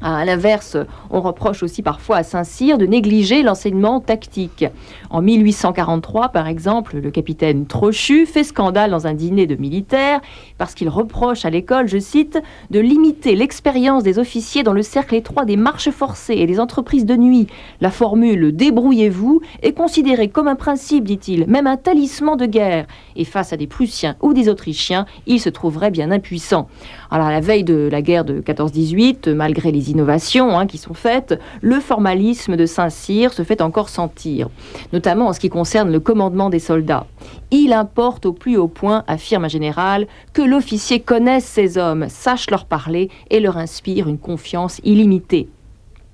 À 0.01 0.25
l'inverse, 0.25 0.75
on 1.11 1.21
reproche 1.21 1.63
aussi 1.63 1.81
parfois 1.81 2.17
à 2.17 2.23
Saint-Cyr 2.23 2.77
de 2.77 2.85
négliger 2.85 3.41
l'enseignement 3.41 3.99
tactique. 4.01 4.65
En 5.09 5.21
1843, 5.21 6.29
par 6.29 6.47
exemple, 6.47 6.97
le 6.97 7.11
capitaine 7.11 7.65
Trochu 7.67 8.25
fait 8.25 8.43
scandale 8.43 8.91
dans 8.91 9.07
un 9.07 9.13
dîner 9.13 9.45
de 9.45 9.55
militaires 9.55 10.19
parce 10.57 10.73
qu'il 10.73 10.89
reproche 10.89 11.45
à 11.45 11.49
l'école, 11.49 11.87
je 11.87 11.99
cite, 11.99 12.41
de 12.69 12.79
limiter 12.79 13.35
l'expérience 13.35 14.03
des 14.03 14.19
officiers 14.19 14.63
dans 14.63 14.73
le 14.73 14.81
cercle 14.81 15.15
étroit 15.15 15.45
des 15.45 15.57
marches 15.57 15.89
forcées 15.89 16.35
et 16.35 16.47
des 16.47 16.59
entreprises 16.59 17.05
de 17.05 17.15
nuit. 17.15 17.47
La 17.79 17.91
formule 17.91 18.55
débrouillez-vous 18.55 19.41
est 19.61 19.73
considérée 19.73 20.29
comme 20.29 20.47
un 20.47 20.55
principe, 20.55 21.03
dit-il, 21.03 21.45
même 21.47 21.67
un 21.67 21.77
talisman 21.77 22.37
de 22.37 22.45
guerre. 22.45 22.87
Et 23.15 23.25
face 23.25 23.53
à 23.53 23.57
des 23.57 23.67
Prussiens 23.67 24.15
ou 24.21 24.33
des 24.33 24.49
Autrichiens, 24.49 25.05
il 25.27 25.39
se 25.39 25.49
trouverait 25.49 25.91
bien 25.91 26.11
impuissant. 26.11 26.67
Alors, 27.11 27.27
à 27.27 27.31
la 27.31 27.41
veille 27.41 27.63
de 27.63 27.89
la 27.91 28.01
guerre 28.01 28.25
de 28.25 28.41
14-18, 28.41 29.33
malgré 29.33 29.71
les 29.73 29.91
innovations 29.91 30.57
hein, 30.57 30.67
qui 30.67 30.77
sont 30.77 30.93
faites, 30.93 31.39
le 31.61 31.79
formalisme 31.79 32.55
de 32.55 32.65
Saint-Cyr 32.65 33.33
se 33.33 33.43
fait 33.43 33.61
encore 33.61 33.89
sentir, 33.89 34.49
notamment 34.93 35.27
en 35.27 35.33
ce 35.33 35.39
qui 35.39 35.49
concerne 35.49 35.91
le 35.91 35.99
commandement 35.99 36.49
des 36.49 36.59
soldats. 36.59 37.07
Il 37.51 37.73
importe 37.73 38.25
au 38.25 38.33
plus 38.33 38.57
haut 38.57 38.67
point, 38.67 39.03
affirme 39.07 39.45
un 39.45 39.49
général, 39.49 40.07
que 40.33 40.41
l'officier 40.41 40.99
connaisse 40.99 41.45
ses 41.45 41.77
hommes, 41.77 42.07
sache 42.09 42.49
leur 42.49 42.65
parler 42.65 43.09
et 43.29 43.39
leur 43.39 43.57
inspire 43.57 44.07
une 44.07 44.17
confiance 44.17 44.79
illimitée 44.83 45.49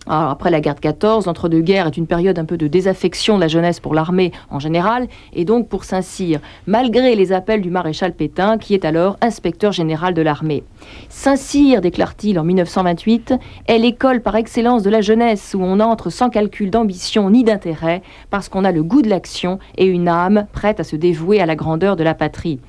après 0.10 0.50
la 0.50 0.60
guerre 0.60 0.76
de 0.76 0.80
14, 0.80 1.28
l'entre-deux-guerres 1.28 1.88
est 1.88 1.98
une 1.98 2.08
période 2.08 2.40
un 2.40 2.46
peu 2.46 2.58
de 2.58 2.68
désaffection 2.68 3.36
de 3.36 3.42
la 3.42 3.48
jeunesse 3.48 3.80
pour 3.80 3.94
l'armée 3.94 4.32
en 4.50 4.60
général, 4.60 5.08
et 5.34 5.46
donc 5.46 5.70
pour 5.70 5.84
Saint-Cyr, 5.84 6.40
malgré 6.68 7.16
les 7.16 7.32
appels 7.32 7.62
du 7.62 7.70
maréchal 7.70 8.14
Pétain, 8.14 8.58
qui 8.58 8.74
est 8.74 8.86
alors 8.86 9.18
inspecteur 9.22 9.72
général 9.72 10.14
de 10.14 10.22
l'armée. 10.22 10.64
Saint-Cyr, 11.10 11.82
déclare-t-il 11.82 12.40
en 12.40 12.44
1928, 12.44 13.34
est 13.68 13.78
l'école 13.78 14.22
par 14.22 14.36
excellence 14.36 14.84
de 14.84 14.90
la 14.90 15.02
jeunesse 15.02 15.56
où 15.58 15.62
on 15.62 15.80
entre 15.80 16.10
sans 16.10 16.30
calcul 16.30 16.72
d'ambition 16.72 17.30
ni 17.30 17.44
d'intérêt, 17.44 18.02
parce 18.30 18.50
qu'on 18.50 18.66
a 18.66 18.72
le 18.72 18.84
goût 18.84 19.02
de 19.02 19.10
l'action 19.10 19.60
et 19.78 19.86
une 19.86 20.08
âme 20.08 20.48
prête 20.52 20.80
à 20.80 20.84
se 20.84 20.96
dévouer 20.96 21.40
à 21.40 21.46
la 21.46 21.56
grandeur 21.56 21.96
de 21.96 22.04
la 22.04 22.16
patrie. 22.16 22.60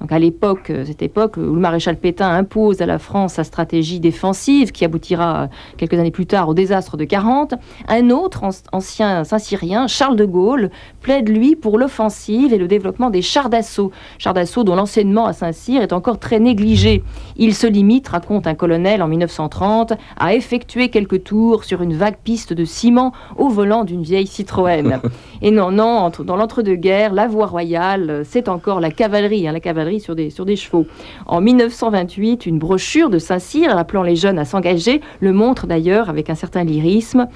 Donc 0.00 0.12
à 0.12 0.18
l'époque, 0.18 0.70
euh, 0.70 0.84
cette 0.86 1.02
époque 1.02 1.36
où 1.36 1.40
le 1.40 1.60
maréchal 1.60 1.96
Pétain 1.96 2.30
impose 2.30 2.80
à 2.80 2.86
la 2.86 2.98
France 2.98 3.34
sa 3.34 3.44
stratégie 3.44 4.00
défensive 4.00 4.72
qui 4.72 4.84
aboutira 4.86 5.42
euh, 5.42 5.46
quelques 5.76 5.98
années 5.98 6.10
plus 6.10 6.24
tard 6.24 6.48
au 6.48 6.54
désastre 6.54 6.96
de 6.96 7.04
40, 7.04 7.54
un 7.86 8.08
autre 8.08 8.44
ancien 8.72 9.24
Saint-Cyrien, 9.24 9.88
Charles 9.88 10.16
de 10.16 10.24
Gaulle, 10.24 10.70
plaide 11.02 11.28
lui 11.28 11.54
pour 11.54 11.78
l'offensive 11.78 12.54
et 12.54 12.58
le 12.58 12.66
développement 12.66 13.10
des 13.10 13.20
chars 13.20 13.50
d'assaut, 13.50 13.92
chars 14.18 14.32
d'assaut 14.32 14.64
dont 14.64 14.74
l'enseignement 14.74 15.26
à 15.26 15.34
Saint-Cyr 15.34 15.82
est 15.82 15.92
encore 15.92 16.18
très 16.18 16.40
négligé. 16.40 17.02
Il 17.36 17.54
se 17.54 17.66
limite, 17.66 18.08
raconte 18.08 18.46
un 18.46 18.54
colonel 18.54 19.02
en 19.02 19.08
1930, 19.08 19.92
à 20.18 20.34
effectuer 20.34 20.88
quelques 20.88 21.24
tours 21.24 21.64
sur 21.64 21.82
une 21.82 21.94
vague 21.94 22.16
piste 22.24 22.54
de 22.54 22.64
ciment 22.64 23.12
au 23.36 23.48
volant 23.48 23.84
d'une 23.84 24.02
vieille 24.02 24.26
Citroën. 24.26 24.98
et 25.42 25.50
non, 25.50 25.70
non, 25.70 26.10
dans 26.24 26.36
l'entre-deux-guerres, 26.36 27.12
la 27.12 27.26
voie 27.26 27.46
royale, 27.46 28.22
c'est 28.24 28.48
encore 28.48 28.80
la 28.80 28.90
cavalerie, 28.90 29.46
hein, 29.46 29.52
la 29.52 29.60
cavalerie 29.60 29.89
sur 29.98 30.14
des, 30.14 30.30
sur 30.30 30.44
des 30.44 30.56
chevaux. 30.56 30.86
En 31.26 31.40
1928, 31.40 32.46
une 32.46 32.58
brochure 32.58 33.10
de 33.10 33.18
Saint-Cyr 33.18 33.76
appelant 33.76 34.02
les 34.02 34.16
jeunes 34.16 34.38
à 34.38 34.44
s'engager 34.44 35.00
le 35.20 35.32
montre 35.32 35.66
d'ailleurs 35.66 36.08
avec 36.08 36.30
un 36.30 36.34
certain 36.34 36.64
lyrisme. 36.64 37.28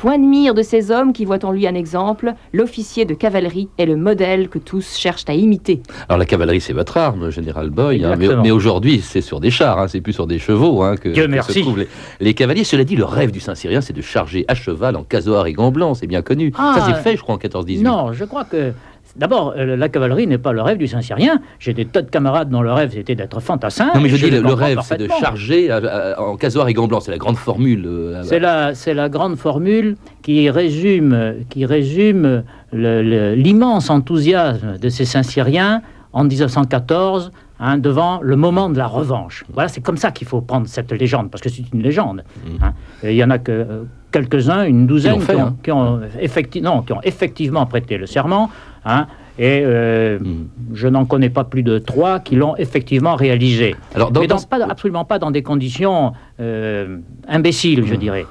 Point 0.00 0.18
de 0.18 0.24
mire 0.24 0.54
de 0.54 0.62
ces 0.62 0.90
hommes 0.90 1.12
qui 1.12 1.26
voient 1.26 1.44
en 1.44 1.52
lui 1.52 1.66
un 1.66 1.74
exemple, 1.74 2.32
l'officier 2.54 3.04
de 3.04 3.12
cavalerie 3.12 3.68
est 3.76 3.84
le 3.84 3.96
modèle 3.96 4.48
que 4.48 4.58
tous 4.58 4.96
cherchent 4.96 5.26
à 5.28 5.34
imiter. 5.34 5.82
Alors 6.08 6.18
la 6.18 6.24
cavalerie, 6.24 6.62
c'est 6.62 6.72
votre 6.72 6.96
arme, 6.96 7.28
général 7.28 7.68
Boy, 7.68 8.02
hein, 8.02 8.16
mais, 8.16 8.50
aujourd'hui, 8.50 9.02
c'est 9.02 9.20
sur 9.20 9.40
des 9.40 9.50
chars, 9.50 9.78
hein, 9.78 9.88
c'est 9.88 10.00
plus 10.00 10.14
sur 10.14 10.26
des 10.26 10.38
chevaux 10.38 10.82
hein, 10.82 10.96
que, 10.96 11.14
se 11.14 11.60
trouvent 11.60 11.84
les, 12.18 12.32
cavaliers. 12.32 12.64
Cela 12.64 12.84
dit, 12.84 12.96
le 12.96 13.04
rêve 13.04 13.30
du 13.30 13.40
Saint-Cyrien, 13.40 13.82
c'est 13.82 13.92
de 13.92 14.00
charger 14.00 14.46
à 14.48 14.54
cheval 14.54 14.96
en 14.96 15.04
casoar 15.04 15.46
et 15.46 15.52
gants 15.52 15.70
blancs, 15.70 15.98
c'est 16.00 16.06
bien 16.06 16.22
connu. 16.22 16.50
Ça 16.56 16.76
s'est 16.76 16.92
ah. 16.92 16.94
fait, 16.94 17.18
je 17.18 17.22
crois, 17.22 17.34
en 17.34 17.38
14-18. 17.38 17.82
Non, 17.82 18.14
je 18.14 18.24
crois 18.24 18.44
que 18.44 18.72
D'abord, 19.20 19.52
euh, 19.54 19.76
la 19.76 19.90
cavalerie 19.90 20.26
n'est 20.26 20.38
pas 20.38 20.52
le 20.52 20.62
rêve 20.62 20.78
du 20.78 20.88
Saint-Cyrien. 20.88 21.42
J'ai 21.58 21.74
des 21.74 21.84
tas 21.84 22.00
de 22.00 22.08
camarades 22.08 22.48
dont 22.48 22.62
le 22.62 22.72
rêve 22.72 22.92
c'était 22.94 23.14
d'être 23.14 23.38
fantassin. 23.40 23.90
Non, 23.94 24.00
mais 24.00 24.08
je, 24.08 24.16
dis, 24.16 24.30
le, 24.30 24.52
rêve, 24.54 24.80
c'est 24.82 24.96
de 24.96 25.08
charger 25.20 25.70
en 26.16 26.36
casoir 26.36 26.66
et 26.68 26.72
gants 26.72 26.88
blancs. 26.88 27.02
C'est 27.04 27.10
la 27.10 27.18
grande 27.18 27.36
formule. 27.36 27.84
Euh, 27.86 28.22
c'est 28.22 28.38
la, 28.38 28.72
la 28.86 29.08
grande 29.10 29.36
formule 29.36 29.96
qui 30.22 30.48
résume, 30.48 31.34
qui 31.50 31.66
résume 31.66 32.44
l'immense 32.72 33.90
enthousiasme 33.90 34.78
de 34.78 34.88
ces 34.88 35.04
Saint-Cyriens 35.04 35.82
en 36.14 36.24
1914 36.24 37.30
hein, 37.58 37.76
devant 37.76 38.20
le 38.22 38.36
moment 38.36 38.70
de 38.70 38.78
la 38.78 38.86
revanche. 38.86 39.44
Voilà, 39.52 39.68
c'est 39.68 39.82
comme 39.82 39.98
ça 39.98 40.12
qu'il 40.12 40.28
faut 40.28 40.40
prendre 40.40 40.66
cette 40.66 40.92
légende, 40.92 41.30
parce 41.30 41.42
que 41.42 41.50
c'est 41.50 41.64
une 41.74 41.82
légende. 41.82 42.24
Mmh. 42.46 42.64
Hein. 42.64 42.72
Il 43.04 43.12
y 43.12 43.22
en 43.22 43.30
a 43.30 43.38
que 43.38 43.52
euh, 43.52 43.84
quelques-uns, 44.10 44.64
une 44.64 44.86
douzaine, 44.86 45.20
qui 45.62 45.72
ont, 45.72 45.96
hein. 45.96 46.00
effectivement, 46.20 46.82
qui 46.82 46.92
ont 46.92 47.02
effectivement 47.02 47.66
prêté 47.66 47.96
le 47.96 48.06
serment. 48.06 48.50
Hein, 48.84 49.06
et 49.38 49.62
euh, 49.64 50.18
hmm. 50.18 50.48
je 50.74 50.86
n'en 50.88 51.06
connais 51.06 51.30
pas 51.30 51.44
plus 51.44 51.62
de 51.62 51.78
trois 51.78 52.20
qui 52.20 52.36
l'ont 52.36 52.56
effectivement 52.56 53.14
réalisé. 53.14 53.74
Alors, 53.94 54.12
Mais 54.12 54.26
pas, 54.26 54.64
absolument 54.68 55.06
pas 55.06 55.18
dans 55.18 55.30
des 55.30 55.42
conditions 55.42 56.12
euh, 56.40 56.98
imbéciles, 57.26 57.86
je 57.86 57.94
hmm. 57.94 57.98
dirais. 57.98 58.26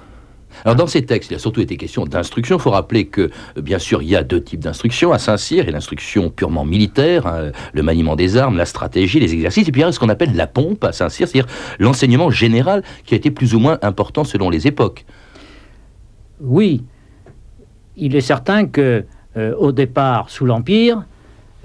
Alors 0.65 0.75
dans 0.75 0.87
ces 0.87 1.05
textes, 1.05 1.31
il 1.31 1.35
a 1.35 1.39
surtout 1.39 1.61
été 1.61 1.77
question 1.77 2.05
d'instruction. 2.05 2.57
Il 2.57 2.61
faut 2.61 2.71
rappeler 2.71 3.05
que, 3.05 3.21
euh, 3.57 3.61
bien 3.61 3.79
sûr, 3.79 4.01
il 4.01 4.09
y 4.09 4.15
a 4.15 4.23
deux 4.23 4.43
types 4.43 4.59
d'instruction 4.59 5.11
à 5.11 5.19
Saint-Cyr. 5.19 5.63
Il 5.63 5.67
y 5.67 5.69
a 5.69 5.73
l'instruction 5.73 6.29
purement 6.29 6.65
militaire, 6.65 7.25
hein, 7.27 7.51
le 7.73 7.83
maniement 7.83 8.15
des 8.15 8.37
armes, 8.37 8.57
la 8.57 8.65
stratégie, 8.65 9.19
les 9.19 9.33
exercices. 9.33 9.67
Et 9.67 9.71
puis 9.71 9.81
il 9.81 9.85
y 9.85 9.87
a 9.87 9.91
ce 9.91 9.99
qu'on 9.99 10.09
appelle 10.09 10.35
la 10.35 10.47
pompe 10.47 10.83
à 10.83 10.91
Saint-Cyr, 10.91 11.27
c'est-à-dire 11.27 11.51
l'enseignement 11.79 12.29
général 12.29 12.83
qui 13.05 13.13
a 13.13 13.17
été 13.17 13.31
plus 13.31 13.55
ou 13.55 13.59
moins 13.59 13.79
important 13.81 14.23
selon 14.23 14.49
les 14.49 14.67
époques. 14.67 15.05
Oui, 16.41 16.83
il 17.97 18.15
est 18.15 18.21
certain 18.21 18.65
que 18.65 19.03
euh, 19.37 19.53
au 19.57 19.71
départ, 19.71 20.29
sous 20.29 20.45
l'Empire, 20.45 21.03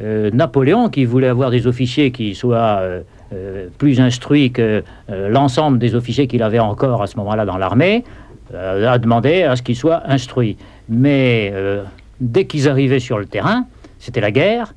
euh, 0.02 0.30
Napoléon, 0.32 0.88
qui 0.88 1.04
voulait 1.04 1.28
avoir 1.28 1.50
des 1.50 1.66
officiers 1.66 2.10
qui 2.10 2.34
soient 2.34 2.80
euh, 2.80 3.68
plus 3.78 4.00
instruits 4.00 4.52
que 4.52 4.84
l'ensemble 5.08 5.78
des 5.78 5.94
officiers 5.94 6.26
qu'il 6.26 6.42
avait 6.42 6.58
encore 6.58 7.02
à 7.02 7.06
ce 7.06 7.16
moment-là 7.16 7.44
dans 7.44 7.56
l'armée, 7.56 8.04
a 8.52 8.98
demandé 8.98 9.42
à 9.42 9.56
ce 9.56 9.62
qu'ils 9.62 9.74
soient 9.74 10.02
instruits. 10.06 10.56
Mais 10.88 11.52
dès 12.20 12.44
qu'ils 12.44 12.68
arrivaient 12.68 13.00
sur 13.00 13.18
le 13.18 13.24
terrain, 13.24 13.66
c'était 13.98 14.20
la 14.20 14.30
guerre, 14.30 14.74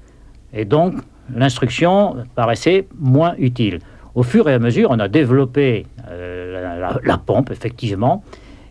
et 0.54 0.66
donc 0.66 0.96
l'instruction 1.36 2.16
paraissait 2.34 2.88
moins 2.98 3.36
utile. 3.38 3.78
Au 4.16 4.24
fur 4.24 4.50
et 4.50 4.54
à 4.54 4.60
mesure, 4.60 4.90
on 4.90 4.98
a 4.98 5.08
développé 5.08 5.86
la, 6.10 6.98
la, 7.04 7.18
pompe, 7.20 7.52
effectivement, 7.52 8.24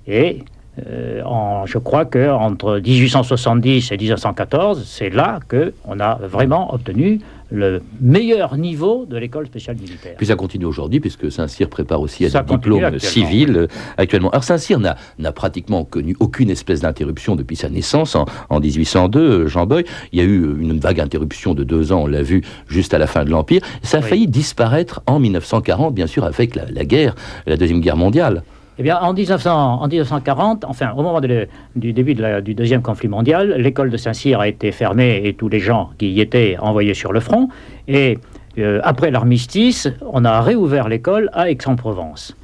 et 0.08 0.42
euh, 0.86 1.22
je 1.64 1.78
crois 1.78 2.04
qu'entre 2.04 2.80
1870 2.84 3.92
et 3.92 3.96
1914, 3.96 4.84
c'est 4.86 5.10
là 5.10 5.40
qu'on 5.48 6.00
a 6.00 6.16
vraiment 6.16 6.74
obtenu 6.74 7.20
le 7.50 7.80
meilleur 8.00 8.56
niveau 8.56 9.06
de 9.06 9.16
l'école 9.16 9.46
spéciale 9.46 9.76
militaire. 9.76 10.14
Puis 10.16 10.26
ça 10.26 10.34
continue 10.34 10.64
aujourd'hui, 10.64 10.98
puisque 10.98 11.30
Saint-Cyr 11.30 11.68
prépare 11.68 12.00
aussi 12.00 12.26
à 12.26 12.42
des 12.42 12.54
diplômes 12.54 12.98
civils 12.98 13.56
euh, 13.56 13.66
actuellement. 13.96 14.30
Alors 14.30 14.42
Saint-Cyr 14.42 14.80
n'a 14.80 15.32
pratiquement 15.32 15.84
connu 15.84 16.16
aucune 16.18 16.50
espèce 16.50 16.80
d'interruption 16.80 17.36
depuis 17.36 17.56
sa 17.56 17.68
naissance 17.68 18.16
en, 18.16 18.60
1802, 18.60 19.20
euh, 19.20 19.46
Jean 19.46 19.66
Boy. 19.66 19.84
Il 20.12 20.18
y 20.18 20.22
a 20.22 20.24
eu 20.24 20.60
une 20.60 20.78
vague 20.78 21.00
interruption 21.00 21.54
de 21.54 21.62
deux 21.62 21.92
ans, 21.92 22.02
on 22.02 22.06
l'a 22.06 22.22
vu, 22.22 22.42
juste 22.68 22.94
à 22.94 22.98
la 22.98 23.06
fin 23.06 23.24
de 23.24 23.30
l'Empire. 23.30 23.62
Ça 23.82 23.98
a 23.98 24.02
failli 24.02 24.26
disparaître 24.26 25.02
en 25.06 25.20
1940, 25.20 25.94
bien 25.94 26.08
sûr, 26.08 26.24
avec 26.24 26.56
la 26.56 26.84
guerre, 26.84 27.14
la 27.46 27.56
Deuxième 27.56 27.80
Guerre 27.80 27.96
mondiale. 27.96 28.42
Eh 28.78 28.82
bien, 28.82 28.98
en, 28.98 29.14
1940, 29.14 30.66
enfin, 30.66 30.92
au 30.92 31.02
moment 31.02 31.20
du 31.20 31.92
début 31.94 32.14
du 32.14 32.54
deuxième 32.54 32.82
conflit 32.82 33.08
mondial, 33.08 33.54
l'école 33.56 33.88
de 33.88 33.96
Saint-Cyr 33.96 34.40
a 34.40 34.48
été 34.48 34.70
fermée 34.70 35.22
et 35.24 35.32
tous 35.32 35.48
les 35.48 35.60
gens 35.60 35.90
qui 35.96 36.10
y 36.10 36.20
étaient 36.20 36.58
envoyés 36.60 36.92
sur 36.92 37.12
le 37.12 37.20
front. 37.20 37.48
Et 37.88 38.18
euh, 38.58 38.80
après 38.84 39.10
l'armistice, 39.10 39.88
on 40.12 40.26
a 40.26 40.42
réouvert 40.42 40.88
l'école 40.88 41.30
à 41.32 41.50
Aix-en-Provence. 41.50 42.36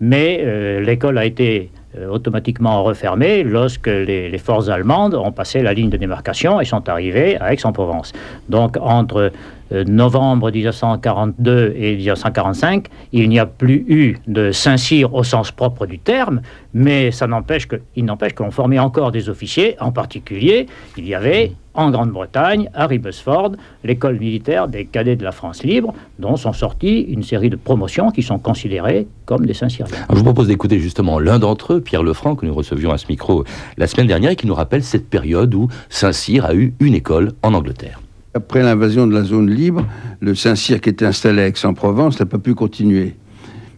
Mais 0.00 0.40
euh, 0.42 0.80
l'école 0.80 1.18
a 1.18 1.24
été 1.24 1.70
euh, 1.96 2.08
automatiquement 2.08 2.82
refermée 2.82 3.44
lorsque 3.44 3.86
les, 3.86 4.36
forces 4.38 4.68
allemandes 4.68 5.14
ont 5.14 5.32
passé 5.32 5.62
la 5.62 5.72
ligne 5.72 5.88
de 5.88 5.96
démarcation 5.96 6.60
et 6.60 6.64
sont 6.64 6.88
arrivées 6.88 7.40
à 7.40 7.52
Aix-en-Provence. 7.52 8.12
Donc 8.48 8.76
entre 8.80 9.30
novembre 9.70 10.50
1942 10.50 11.74
et 11.76 11.96
1945, 11.96 12.86
il 13.12 13.28
n'y 13.28 13.38
a 13.38 13.46
plus 13.46 13.84
eu 13.88 14.16
de 14.26 14.52
Saint-Cyr 14.52 15.14
au 15.14 15.24
sens 15.24 15.50
propre 15.50 15.86
du 15.86 15.98
terme, 15.98 16.40
mais 16.74 17.10
ça 17.10 17.26
n'empêche 17.26 17.66
que, 17.66 17.76
il 17.94 18.04
n'empêche 18.04 18.34
qu'on 18.34 18.50
formait 18.50 18.78
encore 18.78 19.12
des 19.12 19.28
officiers. 19.28 19.76
En 19.80 19.92
particulier, 19.92 20.66
il 20.96 21.06
y 21.06 21.14
avait 21.14 21.52
en 21.76 21.90
Grande-Bretagne, 21.90 22.70
à 22.74 22.86
Ribesford, 22.86 23.52
l'école 23.84 24.18
militaire 24.18 24.66
des 24.66 24.86
cadets 24.86 25.16
de 25.16 25.24
la 25.24 25.32
France 25.32 25.62
libre, 25.62 25.92
dont 26.18 26.36
sont 26.36 26.52
sorties 26.52 27.00
une 27.02 27.22
série 27.22 27.50
de 27.50 27.56
promotions 27.56 28.10
qui 28.10 28.22
sont 28.22 28.38
considérées 28.38 29.06
comme 29.26 29.46
des 29.46 29.54
Saint-Cyriens. 29.54 30.06
Je 30.10 30.14
vous 30.14 30.24
propose 30.24 30.48
d'écouter 30.48 30.78
justement 30.78 31.18
l'un 31.18 31.38
d'entre 31.38 31.74
eux, 31.74 31.80
Pierre 31.80 32.02
Lefranc, 32.02 32.34
que 32.34 32.46
nous 32.46 32.54
recevions 32.54 32.92
à 32.92 32.98
ce 32.98 33.06
micro 33.08 33.44
la 33.76 33.86
semaine 33.86 34.06
dernière, 34.06 34.30
et 34.30 34.36
qui 34.36 34.46
nous 34.46 34.54
rappelle 34.54 34.82
cette 34.82 35.08
période 35.08 35.54
où 35.54 35.68
Saint-Cyr 35.90 36.46
a 36.46 36.54
eu 36.54 36.74
une 36.80 36.94
école 36.94 37.32
en 37.42 37.52
Angleterre. 37.52 38.00
Après 38.36 38.62
l'invasion 38.62 39.06
de 39.06 39.14
la 39.14 39.22
zone 39.22 39.50
libre, 39.50 39.86
le 40.20 40.34
Saint-Cyr 40.34 40.82
qui 40.82 40.90
était 40.90 41.06
installé 41.06 41.40
à 41.40 41.46
Aix-en-Provence 41.46 42.20
n'a 42.20 42.26
pas 42.26 42.36
pu 42.36 42.54
continuer. 42.54 43.14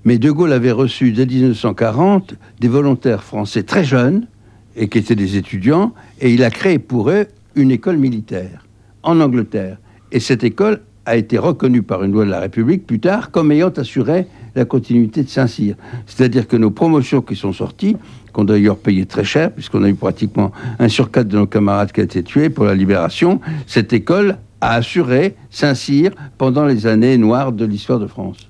Mais 0.05 0.19
De 0.19 0.33
Gaulle 0.33 0.53
avait 0.53 0.73
reçu 0.73 1.13
dès 1.13 1.27
1940 1.27 2.35
des 2.59 2.67
volontaires 2.67 3.23
français 3.23 3.63
très 3.63 3.85
jeunes 3.85 4.27
et 4.75 4.89
qui 4.89 4.99
étaient 4.99 5.15
des 5.15 5.37
étudiants, 5.37 5.95
et 6.21 6.35
il 6.35 6.43
a 6.43 6.51
créé 6.51 6.81
pour 6.81 7.09
eux 7.09 7.27
une 7.55 7.71
école 7.71 7.99
militaire 7.99 8.67
en 9.05 9.21
Angleterre. 9.21 9.79
Et 10.11 10.19
cette 10.19 10.43
école 10.43 10.81
a 11.07 11.15
été 11.15 11.39
reconnue 11.39 11.85
par 11.85 12.03
une 12.03 12.11
loi 12.11 12.25
de 12.25 12.31
la 12.31 12.41
République 12.41 12.85
plus 12.85 12.99
tard 12.99 13.31
comme 13.31 13.53
ayant 13.53 13.71
assuré 13.71 14.27
la 14.57 14.65
continuité 14.65 15.23
de 15.23 15.29
Saint-Cyr. 15.29 15.77
C'est-à-dire 16.07 16.49
que 16.49 16.57
nos 16.57 16.73
promotions 16.73 17.23
qui 17.23 17.37
sont 17.37 17.53
sorties, 17.53 17.97
qu'on 18.33 18.43
a 18.43 18.47
d'ailleurs 18.47 18.79
payé 18.79 19.07
très 19.07 19.23
cher, 19.23 19.53
puisqu'on 19.53 19.85
a 19.85 19.89
eu 19.89 19.95
pratiquement 19.95 20.51
un 20.81 20.89
sur 20.89 21.13
quatre 21.13 21.29
de 21.29 21.39
nos 21.39 21.47
camarades 21.47 21.93
qui 21.93 22.01
a 22.01 22.05
été 22.05 22.25
tué 22.25 22.51
pour 22.51 22.65
la 22.65 22.75
libération, 22.75 23.41
cette 23.69 23.93
école 23.93 24.37
a 24.61 24.75
assuré 24.75 25.37
Saint-Cyr 25.51 26.13
pendant 26.37 26.65
les 26.65 26.87
années 26.87 27.17
noires 27.19 27.53
de 27.53 27.65
l'histoire 27.65 27.99
de 27.99 28.07
France. 28.07 28.49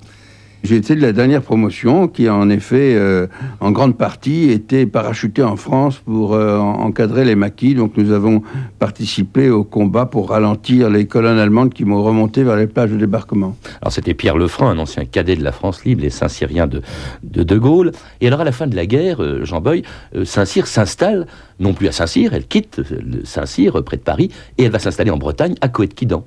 J'ai 0.65 0.75
été 0.75 0.97
de 0.97 1.01
la 1.01 1.13
dernière 1.13 1.43
promotion 1.43 2.09
qui, 2.09 2.29
en 2.29 2.51
effet, 2.51 2.95
euh, 2.97 3.29
en 3.61 3.71
grande 3.71 3.97
partie, 3.97 4.51
était 4.51 4.87
parachutée 4.87 5.45
en 5.45 5.55
France 5.55 5.99
pour 6.05 6.35
euh, 6.35 6.59
encadrer 6.59 7.25
les 7.25 7.37
maquis. 7.37 7.75
Donc 7.75 7.97
nous 7.97 8.11
avons 8.11 8.43
participé 8.81 9.51
au 9.51 9.63
combat 9.63 10.07
pour 10.07 10.31
ralentir 10.31 10.91
les 10.91 11.07
colonnes 11.07 11.39
allemandes 11.39 11.73
qui 11.73 11.85
m'ont 11.85 12.03
remonté 12.03 12.43
vers 12.43 12.57
les 12.57 12.67
plages 12.67 12.91
de 12.91 12.97
débarquement. 12.97 13.57
Alors 13.81 13.93
c'était 13.93 14.15
Pierre 14.15 14.37
Lefranc, 14.37 14.69
un 14.69 14.79
ancien 14.79 15.05
cadet 15.05 15.37
de 15.37 15.45
la 15.45 15.53
France 15.53 15.85
libre, 15.85 16.03
les 16.03 16.11
Saint-Cyriens 16.11 16.67
de, 16.67 16.83
de, 17.23 17.45
de 17.45 17.59
Gaulle. 17.59 17.93
Et 18.21 18.27
alors 18.27 18.41
à 18.41 18.45
la 18.45 18.53
fin 18.53 18.67
de 18.67 18.75
la 18.75 18.87
guerre, 18.87 19.23
euh, 19.23 19.45
Jean 19.45 19.61
Boy, 19.61 19.85
Saint-Cyr 20.25 20.67
s'installe 20.67 21.27
non 21.61 21.73
plus 21.73 21.87
à 21.87 21.93
Saint-Cyr, 21.93 22.35
elle 22.35 22.47
quitte 22.47 22.81
Saint-Cyr 23.23 23.83
près 23.85 23.97
de 23.97 24.03
Paris 24.03 24.31
et 24.59 24.65
elle 24.65 24.73
va 24.73 24.81
s'installer 24.81 25.11
en 25.11 25.19
Bretagne 25.19 25.55
à 25.61 25.69
Coët-Quidan. 25.69 26.25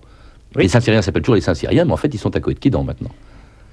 Les 0.56 0.70
Saint-Cyriens 0.70 1.02
s'appellent 1.02 1.22
toujours 1.22 1.36
les 1.36 1.42
Saint-Cyriens, 1.42 1.86
mais 1.86 1.94
en 1.94 1.98
fait 1.98 2.14
ils 2.14 2.20
sont 2.20 2.36
à 2.36 2.40
Coët-Quidan 2.40 2.84
maintenant. 2.84 3.12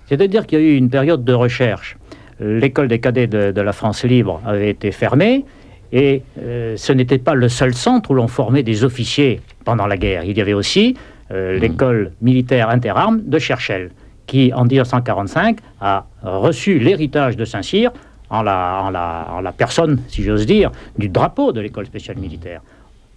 C'est-à-dire 0.09 0.47
qu'il 0.47 0.59
y 0.59 0.63
a 0.63 0.65
eu 0.65 0.77
une 0.77 0.89
période 0.89 1.25
de 1.25 1.33
recherche. 1.33 1.97
L'école 2.41 2.89
des 2.89 3.01
cadets 3.01 3.27
de, 3.27 3.61
la 3.61 3.73
France 3.73 4.05
libre 4.05 4.41
avait 4.47 4.71
été 4.71 4.91
fermée 4.93 5.45
et 5.93 6.23
euh, 6.41 6.77
ce 6.77 6.93
n'était 6.93 7.19
pas 7.19 7.35
le 7.35 7.49
seul 7.49 7.75
centre 7.75 8.11
où 8.11 8.15
l'on 8.15 8.29
formait 8.29 8.63
des 8.63 8.85
officiers 8.85 9.41
pendant 9.65 9.87
la 9.87 9.97
guerre. 9.97 10.25
Il 10.25 10.37
y 10.37 10.41
avait 10.41 10.53
aussi 10.53 10.97
euh, 11.31 11.57
hmm. 11.57 11.61
l'école 11.61 12.13
militaire 12.23 12.71
interarmes 12.71 13.23
de 13.25 13.39
Cherchel, 13.39 13.91
qui 14.27 14.53
en 14.55 14.65
1945 14.65 15.59
a 15.81 16.07
reçu 16.23 16.79
l'héritage 16.79 17.37
de 17.37 17.45
Saint-Cyr 17.45 17.91
en 18.31 18.43
la, 18.43 19.27
en 19.31 19.41
la 19.41 19.53
personne, 19.53 20.01
si 20.09 20.23
j'ose 20.23 20.47
dire, 20.47 20.71
du 20.99 21.09
drapeau 21.09 21.53
de 21.53 21.61
l'école 21.61 21.87
spéciale 21.87 22.19
militaire. 22.19 22.61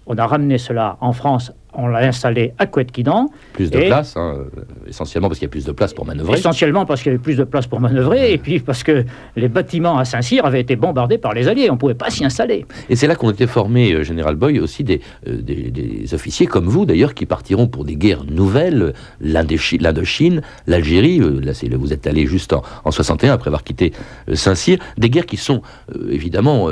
On 0.07 0.17
a 0.17 0.25
ramené 0.25 0.57
cela 0.57 0.97
en 0.99 1.13
France 1.13 1.51
on 1.73 1.87
l'a 1.87 1.99
installé 1.99 2.53
à 2.57 2.65
Couette-Quidan. 2.65 3.27
Plus 3.53 3.71
de 3.71 3.79
place, 3.79 4.15
hein, 4.17 4.45
essentiellement 4.87 5.29
parce 5.29 5.39
qu'il 5.39 5.45
y 5.45 5.49
a 5.49 5.51
plus 5.51 5.65
de 5.65 5.71
place 5.71 5.93
pour 5.93 6.05
manœuvrer. 6.05 6.37
Essentiellement 6.37 6.85
parce 6.85 7.01
qu'il 7.01 7.11
y 7.11 7.15
avait 7.15 7.23
plus 7.23 7.37
de 7.37 7.43
place 7.43 7.67
pour 7.67 7.79
manœuvrer, 7.79 8.33
et 8.33 8.37
puis 8.37 8.59
parce 8.59 8.83
que 8.83 9.05
les 9.35 9.47
bâtiments 9.47 9.97
à 9.97 10.05
Saint-Cyr 10.05 10.45
avaient 10.45 10.61
été 10.61 10.75
bombardés 10.75 11.17
par 11.17 11.33
les 11.33 11.47
Alliés, 11.47 11.69
on 11.69 11.73
ne 11.73 11.79
pouvait 11.79 11.93
pas 11.93 12.09
s'y 12.09 12.25
installer. 12.25 12.65
Et 12.89 12.95
c'est 12.95 13.07
là 13.07 13.15
qu'ont 13.15 13.31
été 13.31 13.47
formés, 13.47 13.93
euh, 13.93 14.03
Général 14.03 14.35
Boy, 14.35 14.59
aussi 14.59 14.83
euh, 14.83 15.41
des, 15.41 15.71
des, 15.71 16.13
officiers 16.13 16.47
comme 16.47 16.65
vous, 16.65 16.85
d'ailleurs, 16.85 17.13
qui 17.13 17.25
partiront 17.25 17.67
pour 17.67 17.85
des 17.85 17.95
guerres 17.95 18.25
nouvelles, 18.25 18.93
l'Indochine, 19.21 20.41
l'Algérie, 20.67 21.21
euh, 21.21 21.39
là 21.39 21.53
vous 21.77 21.93
êtes 21.93 22.07
allé 22.07 22.25
juste 22.25 22.53
en, 22.53 22.63
en, 22.83 22.91
61, 22.91 23.33
après 23.33 23.47
avoir 23.47 23.63
quitté 23.63 23.93
Saint-Cyr, 24.33 24.79
des 24.97 25.09
guerres 25.09 25.25
qui 25.25 25.37
sont 25.37 25.61
évidemment 26.09 26.69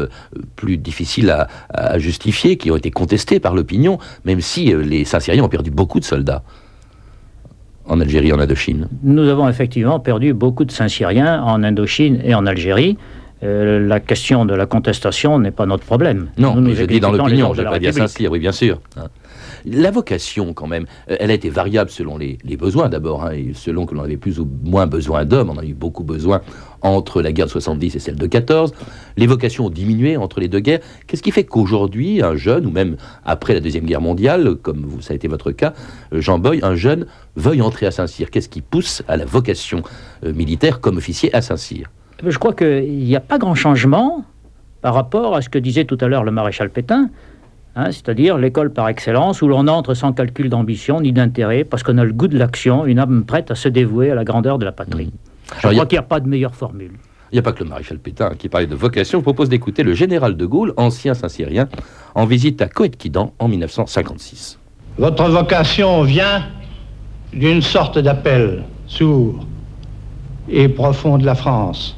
plus 0.55 0.77
difficiles 0.77 1.29
à, 1.29 1.47
à, 1.69 1.99
justifier, 1.99 2.57
qui 2.57 2.71
ont 2.71 2.75
été 2.75 2.91
contestées 2.91 3.39
par 3.39 3.55
l'opinion, 3.55 3.99
même 4.25 4.41
si 4.41 4.73
les 4.89 5.05
Saint-Syriens 5.05 5.43
ont 5.43 5.49
perdu 5.49 5.71
beaucoup 5.71 5.99
de 5.99 6.05
soldats 6.05 6.43
en 7.85 7.99
Algérie, 7.99 8.31
en 8.31 8.39
Indochine. 8.39 8.87
Nous 9.03 9.27
avons 9.27 9.49
effectivement 9.49 9.99
perdu 9.99 10.33
beaucoup 10.33 10.65
de 10.65 10.71
Saint-Syriens 10.71 11.41
en 11.43 11.63
Indochine 11.63 12.19
et 12.23 12.35
en 12.35 12.45
Algérie. 12.45 12.97
Euh, 13.41 13.79
la 13.79 13.99
question 13.99 14.45
de 14.45 14.53
la 14.53 14.65
contestation 14.65 15.39
n'est 15.39 15.51
pas 15.51 15.65
notre 15.65 15.85
problème. 15.85 16.29
Non, 16.37 16.55
nous, 16.55 16.75
je 16.75 16.83
dis 16.83 16.99
dans 16.99 17.11
l'opinion, 17.11 17.53
je 17.53 17.61
pas 17.61 17.79
Saint-Cyr, 17.91 18.31
oui, 18.31 18.39
bien 18.39 18.51
sûr. 18.51 18.81
Hein. 18.97 19.07
La 19.65 19.91
vocation, 19.91 20.53
quand 20.53 20.67
même, 20.67 20.85
euh, 21.09 21.17
elle 21.19 21.31
a 21.31 21.33
été 21.33 21.49
variable 21.49 21.89
selon 21.89 22.17
les, 22.17 22.37
besoins 22.57 22.89
d'abord, 22.89 23.25
hein, 23.25 23.33
selon 23.53 23.85
que 23.85 23.95
l'on 23.95 24.03
avait 24.03 24.17
plus 24.17 24.39
ou 24.39 24.47
moins 24.63 24.87
besoin 24.87 25.25
d'hommes. 25.25 25.49
On 25.49 25.57
a 25.57 25.63
eu 25.63 25.73
beaucoup 25.73 26.03
besoin 26.03 26.41
entre 26.81 27.21
la 27.21 27.31
guerre 27.31 27.47
de 27.47 27.51
70 27.51 27.95
et 27.95 27.99
celle 27.99 28.15
de 28.15 28.27
14. 28.27 28.73
Les 29.17 29.27
vocations 29.27 29.65
ont 29.65 29.69
diminué 29.69 30.17
entre 30.17 30.39
les 30.39 30.47
deux 30.47 30.59
guerres. 30.59 30.79
Qu'est-ce 31.07 31.23
qui 31.23 31.31
fait 31.31 31.43
qu'aujourd'hui, 31.43 32.21
un 32.21 32.35
jeune, 32.35 32.65
ou 32.65 32.71
même 32.71 32.97
après 33.25 33.53
la 33.53 33.59
Deuxième 33.59 33.85
Guerre 33.85 34.01
mondiale, 34.01 34.55
comme 34.55 35.01
ça 35.01 35.13
a 35.13 35.15
été 35.15 35.27
votre 35.27 35.51
cas, 35.51 35.73
euh, 36.13 36.21
Jean 36.21 36.39
Boy, 36.39 36.59
un 36.63 36.75
jeune 36.75 37.05
veuille 37.35 37.61
entrer 37.61 37.85
à 37.85 37.91
Saint-Cyr 37.91 38.31
Qu'est-ce 38.31 38.49
qui 38.49 38.61
pousse 38.61 39.03
à 39.07 39.17
la 39.17 39.25
vocation 39.25 39.83
euh, 40.23 40.33
militaire 40.33 40.79
comme 40.81 40.97
officier 40.97 41.33
à 41.33 41.41
Saint-Cyr? 41.41 41.89
Je 42.25 42.37
crois 42.37 42.53
qu'il 42.53 42.89
n'y 42.89 43.15
a 43.15 43.21
pas 43.21 43.37
grand 43.37 43.55
changement 43.55 44.23
par 44.81 44.93
rapport 44.93 45.35
à 45.35 45.41
ce 45.41 45.49
que 45.49 45.59
disait 45.59 45.85
tout 45.85 45.97
à 46.01 46.07
l'heure 46.07 46.23
le 46.23 46.31
maréchal 46.31 46.69
Pétain. 46.69 47.09
Hein, 47.75 47.91
c'est-à-dire 47.91 48.37
l'école 48.37 48.73
par 48.73 48.89
excellence 48.89 49.41
où 49.41 49.47
l'on 49.47 49.67
entre 49.67 49.93
sans 49.93 50.11
calcul 50.11 50.49
d'ambition 50.49 51.01
ni 51.01 51.13
d'intérêt 51.13 51.63
parce 51.63 51.83
qu'on 51.83 51.97
a 51.97 52.03
le 52.03 52.13
goût 52.13 52.27
de 52.27 52.37
l'action, 52.37 52.85
une 52.85 52.99
âme 52.99 53.23
prête 53.25 53.51
à 53.51 53.55
se 53.55 53.69
dévouer 53.69 54.11
à 54.11 54.15
la 54.15 54.23
grandeur 54.23 54.57
de 54.57 54.65
la 54.65 54.71
patrie. 54.71 55.05
Mmh. 55.05 55.55
Je 55.61 55.67
crois 55.69 55.85
qu'il 55.85 55.95
n'y 55.95 55.99
a 55.99 56.03
pas 56.03 56.19
de 56.19 56.27
meilleure 56.27 56.55
formule. 56.55 56.91
Il 57.31 57.35
n'y 57.35 57.39
a 57.39 57.43
pas 57.43 57.51
que 57.51 57.63
le 57.63 57.69
maréchal 57.69 57.99
Pétain 57.99 58.31
qui 58.37 58.49
parlait 58.49 58.67
de 58.67 58.75
vocation. 58.75 59.19
Je 59.19 59.23
propose 59.23 59.49
d'écouter 59.49 59.83
le 59.83 59.93
général 59.93 60.35
de 60.35 60.45
Gaulle, 60.45 60.73
ancien 60.77 61.13
Saint-Cyrien, 61.13 61.69
en 62.15 62.25
visite 62.25 62.61
à 62.61 62.67
Coët-Quidan 62.67 63.33
en 63.37 63.47
1956. 63.47 64.57
Votre 64.97 65.29
vocation 65.29 66.03
vient 66.03 66.43
d'une 67.31 67.61
sorte 67.61 67.99
d'appel 67.99 68.63
sourd 68.87 69.45
et 70.49 70.67
profond 70.67 71.19
de 71.19 71.25
la 71.25 71.35
France, 71.35 71.95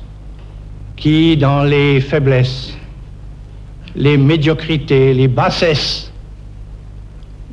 qui, 1.01 1.35
dans 1.35 1.63
les 1.63 1.99
faiblesses, 1.99 2.77
les 3.95 4.17
médiocrités, 4.17 5.15
les 5.15 5.27
bassesses 5.27 6.13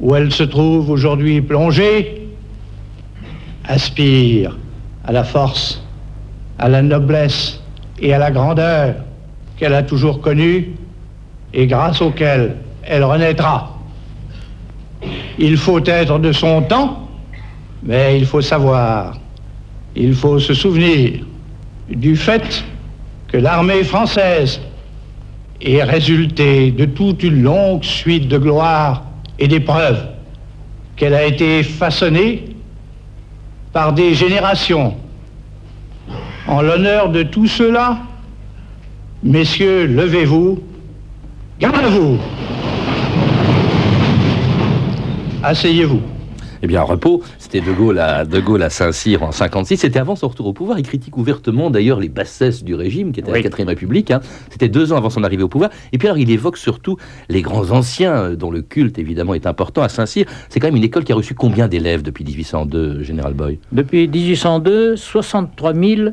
où 0.00 0.14
elle 0.14 0.30
se 0.30 0.42
trouve 0.42 0.90
aujourd'hui 0.90 1.40
plongée, 1.40 2.28
aspire 3.64 4.56
à 5.02 5.12
la 5.12 5.24
force, 5.24 5.82
à 6.58 6.68
la 6.68 6.82
noblesse 6.82 7.60
et 7.98 8.12
à 8.12 8.18
la 8.18 8.30
grandeur 8.30 8.94
qu'elle 9.56 9.74
a 9.74 9.82
toujours 9.82 10.20
connue 10.20 10.74
et 11.54 11.66
grâce 11.66 12.02
auxquelles 12.02 12.54
elle 12.82 13.02
renaîtra. 13.02 13.78
Il 15.38 15.56
faut 15.56 15.80
être 15.86 16.18
de 16.18 16.32
son 16.32 16.60
temps, 16.62 17.08
mais 17.82 18.18
il 18.18 18.26
faut 18.26 18.42
savoir, 18.42 19.18
il 19.96 20.14
faut 20.14 20.38
se 20.38 20.52
souvenir 20.52 21.24
du 21.88 22.14
fait 22.14 22.62
que 23.28 23.36
l'armée 23.36 23.84
française 23.84 24.60
est 25.60 25.82
résulté 25.82 26.70
de 26.70 26.86
toute 26.86 27.22
une 27.22 27.42
longue 27.42 27.84
suite 27.84 28.28
de 28.28 28.38
gloires 28.38 29.04
et 29.38 29.48
d'épreuves, 29.48 30.06
qu'elle 30.96 31.14
a 31.14 31.24
été 31.24 31.62
façonnée 31.62 32.56
par 33.72 33.92
des 33.92 34.14
générations. 34.14 34.96
En 36.46 36.62
l'honneur 36.62 37.10
de 37.10 37.22
tout 37.22 37.46
cela, 37.46 37.98
messieurs, 39.22 39.86
levez-vous, 39.86 40.60
gardez-vous, 41.60 42.18
asseyez-vous. 45.42 46.17
Eh 46.62 46.66
bien, 46.66 46.82
repos, 46.82 47.22
c'était 47.38 47.60
De 47.60 47.72
Gaulle 47.72 47.98
à, 47.98 48.24
de 48.24 48.40
Gaulle 48.40 48.62
à 48.62 48.70
Saint-Cyr 48.70 49.22
en 49.22 49.32
56. 49.32 49.76
C'était 49.76 49.98
avant 49.98 50.16
son 50.16 50.28
retour 50.28 50.46
au 50.46 50.52
pouvoir. 50.52 50.78
Il 50.78 50.86
critique 50.86 51.16
ouvertement 51.16 51.70
d'ailleurs 51.70 52.00
les 52.00 52.08
bassesses 52.08 52.64
du 52.64 52.74
régime, 52.74 53.12
qui 53.12 53.20
était 53.20 53.30
la 53.30 53.42
4 53.42 53.64
République. 53.64 54.10
Hein. 54.10 54.20
C'était 54.50 54.68
deux 54.68 54.92
ans 54.92 54.96
avant 54.96 55.10
son 55.10 55.22
arrivée 55.24 55.42
au 55.42 55.48
pouvoir. 55.48 55.70
Et 55.92 55.98
puis 55.98 56.08
alors, 56.08 56.18
il 56.18 56.30
évoque 56.30 56.56
surtout 56.56 56.96
les 57.28 57.42
grands 57.42 57.70
anciens, 57.70 58.14
euh, 58.16 58.36
dont 58.36 58.50
le 58.50 58.62
culte 58.62 58.98
évidemment 58.98 59.34
est 59.34 59.46
important 59.46 59.82
à 59.82 59.88
Saint-Cyr. 59.88 60.26
C'est 60.48 60.60
quand 60.60 60.66
même 60.66 60.76
une 60.76 60.84
école 60.84 61.04
qui 61.04 61.12
a 61.12 61.14
reçu 61.14 61.34
combien 61.34 61.68
d'élèves 61.68 62.02
depuis 62.02 62.24
1802, 62.24 63.02
Général 63.02 63.34
Boy? 63.34 63.58
Depuis 63.72 64.08
1802, 64.08 64.96
63 64.96 65.74
000 65.74 66.10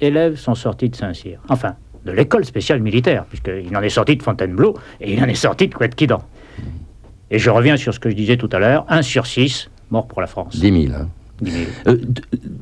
élèves 0.00 0.36
sont 0.36 0.54
sortis 0.54 0.90
de 0.90 0.96
Saint-Cyr. 0.96 1.40
Enfin, 1.48 1.74
de 2.04 2.12
l'école 2.12 2.44
spéciale 2.44 2.80
militaire, 2.80 3.24
puisqu'il 3.24 3.74
en 3.76 3.82
est 3.82 3.88
sorti 3.88 4.16
de 4.16 4.22
Fontainebleau 4.22 4.74
et 5.00 5.12
il 5.12 5.22
en 5.22 5.26
est 5.26 5.34
sorti 5.34 5.68
de 5.68 5.74
Couette-Quidan. 5.74 6.18
Et 7.30 7.38
je 7.38 7.50
reviens 7.50 7.76
sur 7.76 7.92
ce 7.92 8.00
que 8.00 8.08
je 8.10 8.14
disais 8.14 8.36
tout 8.36 8.48
à 8.52 8.58
l'heure, 8.58 8.86
1 8.88 9.02
sur 9.02 9.26
6 9.26 9.70
mort 9.90 10.06
pour 10.06 10.20
la 10.20 10.26
France. 10.26 10.56
10 10.56 10.86
000. 10.88 10.94
Hein. 10.94 11.08
Euh, 11.86 11.96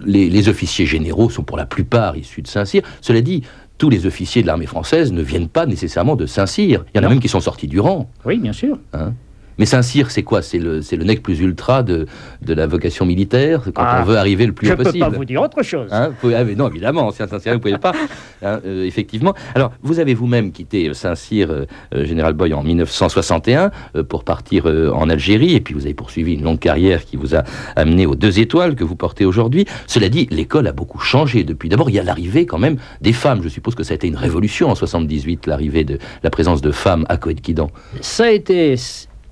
les, 0.05 0.49
officiers 0.49 0.87
généraux 0.87 1.31
sont 1.31 1.43
pour 1.43 1.57
la 1.57 1.67
plupart 1.67 2.17
issus 2.17 2.43
de 2.43 2.49
Saint-Cyr. 2.49 2.83
Cela 3.01 3.23
dit, 3.23 3.43
tous 3.79 3.89
les 3.89 4.07
officiers 4.07 4.43
de 4.43 4.47
l'armée 4.47 4.67
française 4.67 5.13
ne 5.13 5.23
viennent 5.23 5.49
pas 5.49 5.67
nécessairement 5.67 6.17
de 6.17 6.27
Saint-Cyr. 6.27 6.85
Il 6.95 6.99
y 6.99 7.01
en 7.01 7.07
a 7.07 7.09
même 7.09 7.21
qui 7.21 7.29
sont 7.29 7.41
sortis 7.41 7.69
du 7.69 7.81
rang. 7.81 8.11
Oui, 8.25 8.39
bien 8.39 8.53
sûr. 8.53 8.79
Hein 8.93 9.15
mais 9.59 9.67
Saint-Cyr, 9.67 10.11
c'est 10.11 10.23
quoi? 10.23 10.43
C'est 10.43 10.59
le, 10.59 10.81
le 10.81 11.05
nec 11.05 11.23
plus 11.23 11.41
ultra 11.41 11.83
de, 11.83 12.07
de 12.43 12.55
la 12.55 12.67
vocation 12.67 13.07
militaire, 13.07 13.63
quand 13.75 13.83
on 13.83 13.87
ah, 13.87 14.03
veut 14.05 14.17
arriver 14.17 14.47
le 14.47 14.53
plus 14.53 14.71
haut 14.71 14.77
possible. 14.77 14.93
Je 14.93 14.99
ne 14.99 15.05
peux 15.05 15.11
pas 15.13 15.19
vous 15.19 15.25
dire 15.25 15.43
autre 15.43 15.63
chose. 15.63 15.89
Hein 15.93 16.13
ah, 16.25 16.45
non, 16.45 16.69
évidemment, 16.69 17.07
ancien 17.07 17.27
Saint-Cyr, 17.27 17.53
vous 17.53 17.59
ne 17.59 17.63
pouvez 17.63 17.79
pas. 17.79 17.93
Hein, 18.43 18.61
euh, 18.67 18.85
effectivement. 18.85 19.35
Alors, 19.55 19.73
vous 19.83 19.99
avez 19.99 20.13
vous-même 20.13 20.53
quitté 20.53 20.93
Saint-Cyr, 20.93 21.51
euh, 21.51 21.65
euh, 21.95 22.05
Général 22.05 22.35
Boy, 22.35 22.53
en 22.53 22.63
1961 22.63 23.71
pour 24.09 24.25
partir 24.25 24.67
en 24.67 25.09
Algérie, 25.09 25.55
et 25.55 25.61
puis 25.61 25.73
vous 25.73 25.85
avez 25.85 25.95
poursuivi 25.95 26.35
une 26.35 26.43
longue 26.43 26.59
carrière 26.59 27.05
qui 27.05 27.17
vous 27.17 27.35
a 27.35 27.45
amené 27.77 28.05
aux 28.05 28.15
deux 28.15 28.39
étoiles 28.39 28.75
que 28.75 28.85
vous 28.85 28.95
portez 28.95 29.25
aujourd'hui. 29.25 29.65
Cela 29.87 30.09
dit, 30.09 30.29
l'école 30.31 30.67
a 30.67 30.73
beaucoup 30.73 30.99
changé 30.99 31.45
depuis. 31.45 31.69
D'abord, 31.69 31.89
il 31.89 31.97
y 31.97 31.99
a 31.99 32.03
l'arrivée 32.03 32.45
quand 32.45 32.59
même 32.59 32.77
des 33.01 33.13
femmes. 33.13 33.41
Je 33.43 33.49
suppose 33.49 33.75
que 33.75 33.83
ça 33.83 33.93
a 33.93 33.95
été 33.95 34.07
une 34.07 34.17
révolution 34.17 34.69
en 34.69 34.75
78, 34.75 35.47
l'arrivée 35.47 35.85
de 35.85 35.99
la 36.23 36.31
présence 36.31 36.61
de 36.61 36.71
femmes 36.73 37.07
à 37.09 37.17
Coët-Quidan. 37.17 37.71
Ça 38.03 38.25
a 38.25 38.31
été 38.31 38.77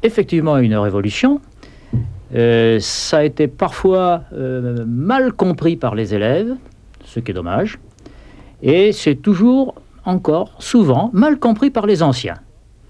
effectivement 0.05 0.59
une 0.59 0.77
révolution. 0.77 1.40
Euh, 2.35 2.79
ça 2.81 3.19
a 3.19 3.25
été 3.25 3.49
parfois 3.49 4.23
euh, 4.33 4.85
mal 4.87 5.33
compris 5.33 5.77
par 5.77 5.95
les 5.95 6.14
élèves, 6.14 6.55
ce 7.05 7.21
qui 7.21 7.31
est 7.31 7.35
dommage. 7.35 7.79
Et 8.62 8.93
c'est 8.93 9.17
toujours, 9.17 9.75
encore, 10.05 10.53
souvent, 10.59 11.11
mal 11.12 11.38
compris 11.38 11.71
par 11.71 11.87
les 11.87 12.03
anciens. 12.03 12.37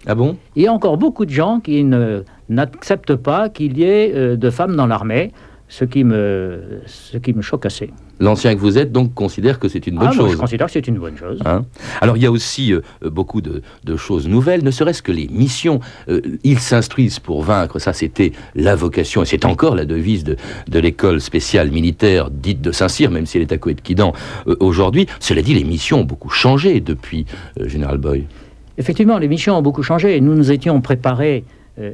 Ah 0.06 0.14
bon? 0.14 0.36
Il 0.56 0.62
y 0.62 0.66
a 0.66 0.72
encore 0.72 0.98
beaucoup 0.98 1.24
de 1.24 1.30
gens 1.30 1.60
qui 1.60 1.84
n'acceptent 2.48 3.16
pas 3.16 3.48
qu'il 3.48 3.78
y 3.78 3.84
ait 3.84 4.12
euh, 4.14 4.36
de 4.36 4.50
femmes 4.50 4.76
dans 4.76 4.86
l'armée, 4.86 5.32
ce 5.68 5.84
qui 5.84 6.04
me, 6.04 6.80
ce 6.86 7.16
qui 7.18 7.32
me 7.32 7.42
choque 7.42 7.66
assez. 7.66 7.90
L'ancien 8.20 8.54
que 8.54 8.60
vous 8.60 8.78
êtes, 8.78 8.92
donc, 8.92 9.14
considère 9.14 9.58
que 9.58 9.68
c'est 9.68 9.86
une 9.86 9.96
bonne 9.96 10.08
ah, 10.10 10.14
chose. 10.14 10.32
je 10.32 10.36
considère 10.36 10.66
que 10.66 10.72
c'est 10.72 10.86
une 10.86 10.98
bonne 10.98 11.16
chose. 11.16 11.40
Hein 11.44 11.64
Alors, 12.00 12.16
il 12.16 12.22
y 12.22 12.26
a 12.26 12.30
aussi 12.30 12.72
euh, 12.72 12.80
beaucoup 13.02 13.40
de, 13.40 13.62
choses 13.96 14.28
nouvelles, 14.28 14.62
ne 14.64 14.70
serait-ce 14.70 15.02
que 15.02 15.12
les 15.12 15.28
missions. 15.28 15.80
Euh, 16.08 16.20
ils 16.44 16.58
s'instruisent 16.58 17.18
pour 17.18 17.42
vaincre, 17.42 17.78
ça 17.78 17.92
c'était 17.92 18.32
la 18.54 18.76
vocation, 18.76 19.22
et 19.22 19.26
c'est 19.26 19.44
encore 19.44 19.74
la 19.74 19.84
devise 19.84 20.24
de, 20.24 20.36
l'école 20.78 21.20
spéciale 21.20 21.70
militaire 21.70 22.30
dite 22.30 22.60
de 22.60 22.72
Saint-Cyr, 22.72 23.10
même 23.10 23.26
si 23.26 23.38
elle 23.38 23.42
est 23.42 23.52
à 23.52 23.56
Coët-Quidan 23.56 24.12
euh, 24.46 24.56
aujourd'hui. 24.60 25.06
Cela 25.20 25.42
dit, 25.42 25.54
les 25.54 25.64
missions 25.64 26.00
ont 26.00 26.04
beaucoup 26.04 26.30
changé 26.30 26.80
depuis 26.80 27.26
Général 27.60 27.98
Boy. 27.98 28.24
Effectivement, 28.78 29.18
les 29.18 29.28
missions 29.28 29.56
ont 29.56 29.62
beaucoup 29.62 29.82
changé. 29.82 30.20
Nous 30.20 30.34
nous 30.34 30.50
étions 30.50 30.80
préparés 30.80 31.44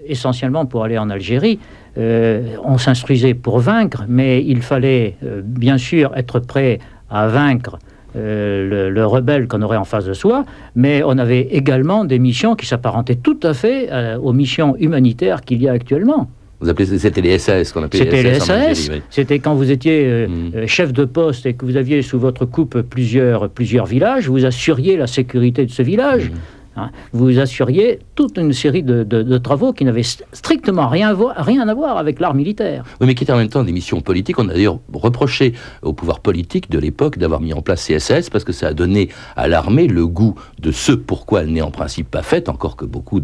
essentiellement 0.06 0.66
pour 0.66 0.84
aller 0.84 0.98
en 0.98 1.08
Algérie. 1.08 1.58
Euh, 1.98 2.56
on 2.64 2.78
s'instruisait 2.78 3.34
pour 3.34 3.58
vaincre, 3.58 4.04
mais 4.08 4.44
il 4.44 4.62
fallait 4.62 5.16
euh, 5.24 5.42
bien 5.44 5.78
sûr 5.78 6.12
être 6.16 6.38
prêt 6.38 6.78
à 7.10 7.26
vaincre 7.26 7.78
euh, 8.16 8.90
le, 8.90 9.06
rebelle 9.06 9.48
qu'on 9.48 9.62
aurait 9.62 9.76
en 9.76 9.84
face 9.84 10.04
de 10.04 10.12
soi, 10.12 10.44
mais 10.76 11.02
on 11.04 11.18
avait 11.18 11.48
également 11.50 12.04
des 12.04 12.18
missions 12.18 12.54
qui 12.54 12.66
s'apparentaient 12.66 13.16
tout 13.16 13.38
à 13.42 13.54
fait 13.54 13.88
aux 14.16 14.32
missions 14.32 14.76
humanitaires 14.78 15.42
qu'il 15.42 15.62
y 15.62 15.68
a 15.68 15.72
actuellement. 15.72 16.28
Vous 16.60 16.68
appelez 16.68 16.98
c'était 16.98 17.22
les 17.22 17.38
SAS 17.38 17.72
qu'on 17.72 17.82
appelait 17.82 18.00
C'était 18.00 18.22
les 18.22 18.38
SAS. 18.38 18.90
C'était 19.08 19.38
quand 19.38 19.54
vous 19.54 19.70
étiez 19.70 20.26
mm. 20.26 20.66
chef 20.66 20.92
de 20.92 21.06
poste 21.06 21.46
et 21.46 21.54
que 21.54 21.64
vous 21.64 21.76
aviez 21.76 22.02
sous 22.02 22.18
votre 22.18 22.44
coupe 22.44 22.82
plusieurs, 22.82 23.48
plusieurs 23.48 23.86
villages, 23.86 24.28
vous 24.28 24.44
assuriez 24.44 24.96
la 24.96 25.06
sécurité 25.06 25.64
de 25.64 25.70
ce 25.70 25.82
village. 25.82 26.30
Mm. 26.30 26.34
Hein, 26.76 26.90
vous 27.12 27.40
assuriez 27.40 27.98
toute 28.14 28.38
une 28.38 28.52
série 28.52 28.84
de, 28.84 29.38
travaux 29.38 29.72
qui 29.72 29.84
n'avaient 29.84 30.04
strictement 30.04 30.86
rien, 30.86 31.16
rien, 31.36 31.66
à 31.66 31.74
voir 31.74 31.98
avec 31.98 32.20
l'art 32.20 32.34
militaire. 32.34 32.84
Oui, 33.00 33.08
mais 33.08 33.14
qui 33.16 33.24
étaient 33.24 33.32
en 33.32 33.38
même 33.38 33.48
temps 33.48 33.64
des 33.64 33.72
missions 33.72 34.00
politiques. 34.00 34.38
On 34.38 34.48
a 34.48 34.52
d'ailleurs 34.52 34.78
reproché 34.92 35.54
au 35.82 35.92
pouvoir 35.92 36.20
politique 36.20 36.70
de 36.70 36.78
l'époque 36.78 37.18
d'avoir 37.18 37.40
mis 37.40 37.52
en 37.52 37.60
place 37.60 37.84
CSS 37.84 38.30
parce 38.30 38.44
que 38.44 38.52
ça 38.52 38.68
a 38.68 38.72
donné 38.72 39.08
à 39.36 39.48
l'armée 39.48 39.88
le 39.88 40.06
goût 40.06 40.36
de 40.60 40.70
ce 40.70 40.92
pourquoi 40.92 41.42
elle 41.42 41.52
n'est 41.52 41.60
en 41.60 41.72
principe 41.72 42.08
pas 42.08 42.22
faite, 42.22 42.48
encore 42.48 42.76
que 42.76 42.84
beaucoup 42.84 43.20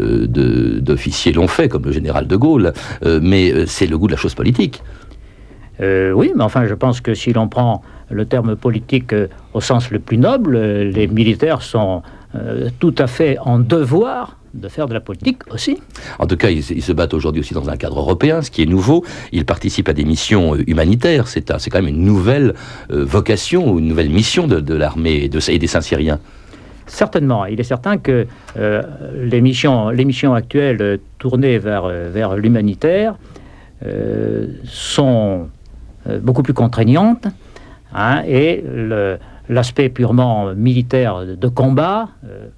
euh, 0.00 0.26
d'officiers 0.80 1.32
l'ont 1.32 1.48
fait, 1.48 1.68
comme 1.68 1.84
le 1.84 1.92
général 1.92 2.26
de 2.26 2.36
Gaulle, 2.36 2.72
euh, 3.04 3.20
mais 3.22 3.52
euh, 3.52 3.66
c'est 3.66 3.86
le 3.86 3.96
goût 3.96 4.08
de 4.08 4.12
la 4.12 4.18
chose 4.18 4.34
politique. 4.34 4.82
oui, 5.80 6.32
mais 6.34 6.42
enfin, 6.42 6.66
je 6.66 6.74
pense 6.74 7.00
que 7.00 7.14
si 7.14 7.32
l'on 7.32 7.46
prend 7.46 7.82
le 8.10 8.24
terme 8.24 8.56
politique 8.56 9.14
au 9.54 9.60
sens 9.60 9.90
le 9.90 10.00
plus 10.00 10.18
noble, 10.18 10.58
les 10.58 11.06
militaires 11.06 11.62
sont 11.62 12.02
euh, 12.38 12.68
tout 12.78 12.94
à 12.98 13.06
fait 13.06 13.38
en 13.38 13.58
devoir 13.58 14.36
de 14.54 14.68
faire 14.68 14.88
de 14.88 14.94
la 14.94 15.00
politique 15.00 15.42
aussi. 15.52 15.78
En 16.18 16.26
tout 16.26 16.36
cas, 16.36 16.48
ils, 16.50 16.62
se 16.62 16.92
battent 16.92 17.14
aujourd'hui 17.14 17.40
aussi 17.40 17.54
dans 17.54 17.68
un 17.68 17.76
cadre 17.76 17.98
européen, 17.98 18.42
ce 18.42 18.50
qui 18.50 18.62
est 18.62 18.66
nouveau. 18.66 19.04
Ils 19.32 19.44
participent 19.44 19.88
à 19.88 19.92
des 19.92 20.04
missions 20.04 20.54
euh, 20.54 20.64
humanitaires. 20.66 21.28
C'est 21.28 21.42
quand 21.42 21.82
même 21.82 21.88
une 21.88 22.04
nouvelle 22.04 22.54
euh, 22.90 23.04
vocation 23.04 23.70
ou 23.70 23.78
une 23.78 23.88
nouvelle 23.88 24.10
mission 24.10 24.46
de, 24.46 24.74
l'armée 24.74 25.24
et, 25.24 25.28
de, 25.28 25.58
des 25.58 25.66
Saint-Syriens. 25.66 26.18
Certainement. 26.86 27.44
Il 27.44 27.60
est 27.60 27.64
certain 27.64 27.98
que 27.98 28.26
les, 28.56 29.40
missions, 29.42 29.90
les 29.90 30.06
missions 30.06 30.32
actuelles 30.32 30.98
tournées 31.18 31.58
vers, 31.58 31.86
vers 31.86 32.34
l'humanitaire 32.34 33.16
sont 34.64 35.48
beaucoup 36.22 36.42
plus 36.42 36.54
contraignantes. 36.54 37.26
Hein, 37.94 38.22
et 38.26 38.64
le, 38.66 39.18
l'aspect 39.48 39.88
purement 39.88 40.54
militaire 40.54 41.24
de 41.26 41.48
combat 41.48 42.08
euh, 42.24 42.48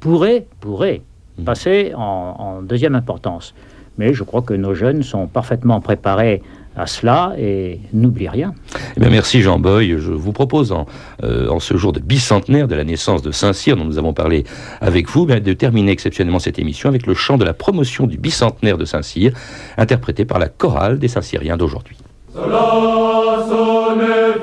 pourrait, 0.00 0.46
pourrait 0.60 1.02
mmh. 1.38 1.44
passer 1.44 1.92
en, 1.96 2.62
deuxième 2.62 2.94
importance. 2.94 3.54
Mais 3.98 4.12
je 4.12 4.22
crois 4.22 4.42
que 4.42 4.54
nos 4.54 4.74
jeunes 4.74 5.02
sont 5.02 5.26
parfaitement 5.26 5.80
préparés 5.80 6.42
à 6.76 6.86
cela 6.86 7.32
et 7.38 7.80
n'oublient 7.94 8.28
rien. 8.28 8.54
Eh 8.98 9.08
merci 9.08 9.40
Jean 9.40 9.58
Boy. 9.58 9.96
Je 9.98 10.12
vous 10.12 10.32
propose 10.32 10.72
en, 10.72 10.84
euh, 11.24 11.48
en, 11.48 11.58
ce 11.58 11.78
jour 11.78 11.92
de 11.92 12.00
bicentenaire 12.00 12.68
de 12.68 12.74
la 12.74 12.84
naissance 12.84 13.22
de 13.22 13.30
Saint-Cyr, 13.30 13.76
dont 13.76 13.86
nous 13.86 13.96
avons 13.96 14.12
parlé 14.12 14.44
avec 14.82 15.08
vous, 15.08 15.24
de 15.24 15.52
terminer 15.54 15.92
exceptionnellement 15.92 16.38
cette 16.38 16.58
émission 16.58 16.90
avec 16.90 17.06
le 17.06 17.14
chant 17.14 17.38
de 17.38 17.44
la 17.46 17.54
promotion 17.54 18.06
du 18.06 18.18
bicentenaire 18.18 18.76
de 18.76 18.84
Saint-Cyr, 18.84 19.32
interprété 19.78 20.26
par 20.26 20.38
la 20.38 20.48
chorale 20.48 20.98
des 20.98 21.08
Saint-Cyriens 21.08 21.56
d'aujourd'hui. 21.56 21.96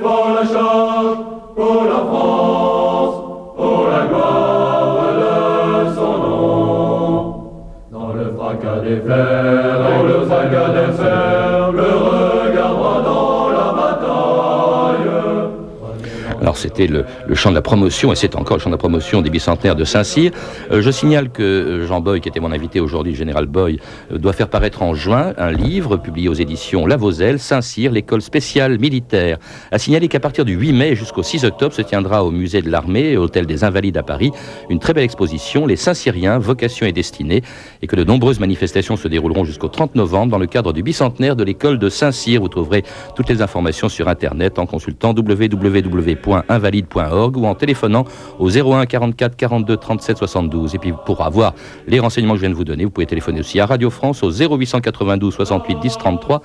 pour 0.02 0.30
la 0.34 1.33
France, 1.56 3.16
pour 3.56 3.88
la 3.90 4.08
gloire 4.08 5.14
de 5.18 5.94
son 5.94 6.18
nom. 6.18 7.20
Dans 7.92 8.14
le 8.14 8.26
fracas 8.36 8.80
des 8.80 8.98
fers, 9.02 9.80
dans 9.80 10.04
le 10.04 10.26
fracas 10.26 10.70
des 10.70 10.92
fers, 10.94 11.43
Alors 16.44 16.58
c'était 16.58 16.88
le, 16.88 17.06
chant 17.36 17.52
de 17.52 17.56
la 17.56 17.62
promotion, 17.62 18.12
et 18.12 18.18
c'est 18.18 18.36
encore 18.36 18.58
le 18.58 18.62
chant 18.62 18.70
de 18.70 18.74
la 18.74 18.78
promotion 18.78 19.22
des 19.22 19.30
bicentenaires 19.30 19.78
de 19.78 19.86
Saint-Cyr. 19.86 20.32
Euh, 20.72 20.82
je 20.82 20.92
signale 20.92 21.30
que 21.30 21.42
euh, 21.42 21.88
Jean 21.88 22.02
Boy, 22.02 22.20
qui 22.20 22.28
était 22.28 22.42
mon 22.42 22.52
invité 22.52 22.82
aujourd'hui, 22.82 23.16
général 23.16 23.46
Boy, 23.46 23.80
euh, 24.12 24.18
doit 24.18 24.34
faire 24.34 24.50
paraître 24.50 24.82
en 24.82 24.94
juin 24.94 25.32
un 25.38 25.54
livre 25.54 25.96
publié 25.96 26.28
aux 26.28 26.34
éditions 26.34 26.86
La 26.86 26.98
Voselle, 26.98 27.40
Saint-Cyr, 27.40 27.94
l'école 27.94 28.22
spéciale 28.22 28.78
militaire. 28.78 29.38
A 29.72 29.80
signaler 29.80 30.10
qu'à 30.10 30.20
partir 30.20 30.44
du 30.44 30.56
8 30.56 30.74
mai 30.74 30.96
jusqu'au 30.96 31.24
6 31.24 31.46
octobre 31.46 31.74
se 31.74 31.82
tiendra 31.82 32.26
au 32.26 32.32
musée 32.32 32.62
de 32.62 32.70
l'armée, 32.70 33.16
hôtel 33.16 33.46
des 33.46 33.64
Invalides 33.64 33.96
à 33.96 34.04
Paris, 34.04 34.32
une 34.70 34.80
très 34.80 34.94
belle 34.94 35.06
exposition, 35.06 35.66
Les 35.66 35.78
Saint-Cyriens, 35.78 36.40
vocation 36.40 36.86
et 36.86 36.92
destinée, 36.92 37.42
et 37.82 37.88
que 37.88 37.96
de 37.96 38.04
nombreuses 38.04 38.42
manifestations 38.42 38.98
se 38.98 39.08
dérouleront 39.08 39.46
jusqu'au 39.46 39.70
30 39.70 39.96
novembre 39.96 40.34
dans 40.34 40.40
le 40.40 40.48
cadre 40.48 40.74
du 40.74 40.84
bicentenaire 40.84 41.38
de 41.38 41.46
l'école 41.46 41.80
de 41.80 41.88
Saint-Cyr. 41.88 42.42
Vous 42.42 42.50
trouverez 42.50 42.84
toutes 43.16 43.30
les 43.30 43.42
informations 43.42 43.88
sur 43.88 44.10
Internet 44.10 44.60
en 44.60 44.66
consultant 44.66 45.14
www 45.16 46.33
invalide.org 46.50 47.38
ou 47.38 47.46
en 47.46 47.56
téléphonant 47.56 48.06
au 48.40 48.50
01 48.50 48.86
44 48.86 49.36
42 49.36 49.78
37 49.78 50.18
72. 50.18 50.76
Et 50.76 50.80
puis 50.80 50.94
pour 51.06 51.22
avoir 51.22 51.54
les 51.88 52.00
renseignements 52.00 52.34
que 52.34 52.40
je 52.40 52.42
viens 52.42 52.50
de 52.50 52.56
vous 52.56 52.64
donner, 52.64 52.86
vous 52.86 52.92
pouvez 52.92 53.06
téléphoner 53.06 53.40
aussi 53.40 53.60
à 53.60 53.66
Radio 53.66 53.90
France 53.90 54.24
au 54.24 54.32
0892 54.32 55.34
68 55.34 55.80
10 55.80 55.98
33. 55.98 56.42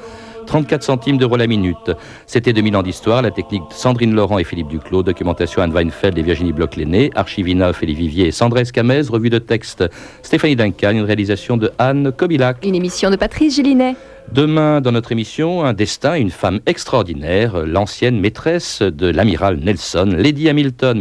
34 0.48 0.82
centimes 0.82 1.18
d'euros 1.18 1.36
la 1.36 1.46
minute. 1.46 1.92
C'était 2.26 2.54
2000 2.54 2.76
ans 2.76 2.82
d'histoire, 2.82 3.20
la 3.20 3.30
technique 3.30 3.64
Sandrine 3.70 4.14
Laurent 4.14 4.38
et 4.38 4.44
Philippe 4.44 4.68
Duclos, 4.68 5.02
documentation 5.02 5.60
Anne 5.60 5.72
Weinfeld 5.72 6.16
et 6.16 6.22
Virginie 6.22 6.52
Bloch-Lenné, 6.52 7.10
archivina 7.14 7.72
Philippe 7.74 7.98
Vivier 7.98 8.28
et 8.28 8.30
Sandrine 8.32 8.64
Camez, 8.64 9.02
revue 9.10 9.30
de 9.30 9.38
texte 9.38 9.84
Stéphanie 10.22 10.56
Duncan, 10.56 10.92
une 10.92 11.02
réalisation 11.02 11.58
de 11.58 11.70
Anne 11.78 12.12
Kobilac. 12.12 12.64
Une 12.64 12.74
émission 12.74 13.10
de 13.10 13.16
Patrice 13.16 13.56
Gélinet. 13.56 13.94
Demain, 14.32 14.80
dans 14.80 14.92
notre 14.92 15.12
émission, 15.12 15.64
un 15.64 15.72
destin, 15.72 16.14
une 16.14 16.30
femme 16.30 16.60
extraordinaire, 16.66 17.64
l'ancienne 17.66 18.20
maîtresse 18.20 18.82
de 18.82 19.08
l'amiral 19.08 19.56
Nelson, 19.56 20.10
Lady 20.16 20.48
Hamilton. 20.48 20.96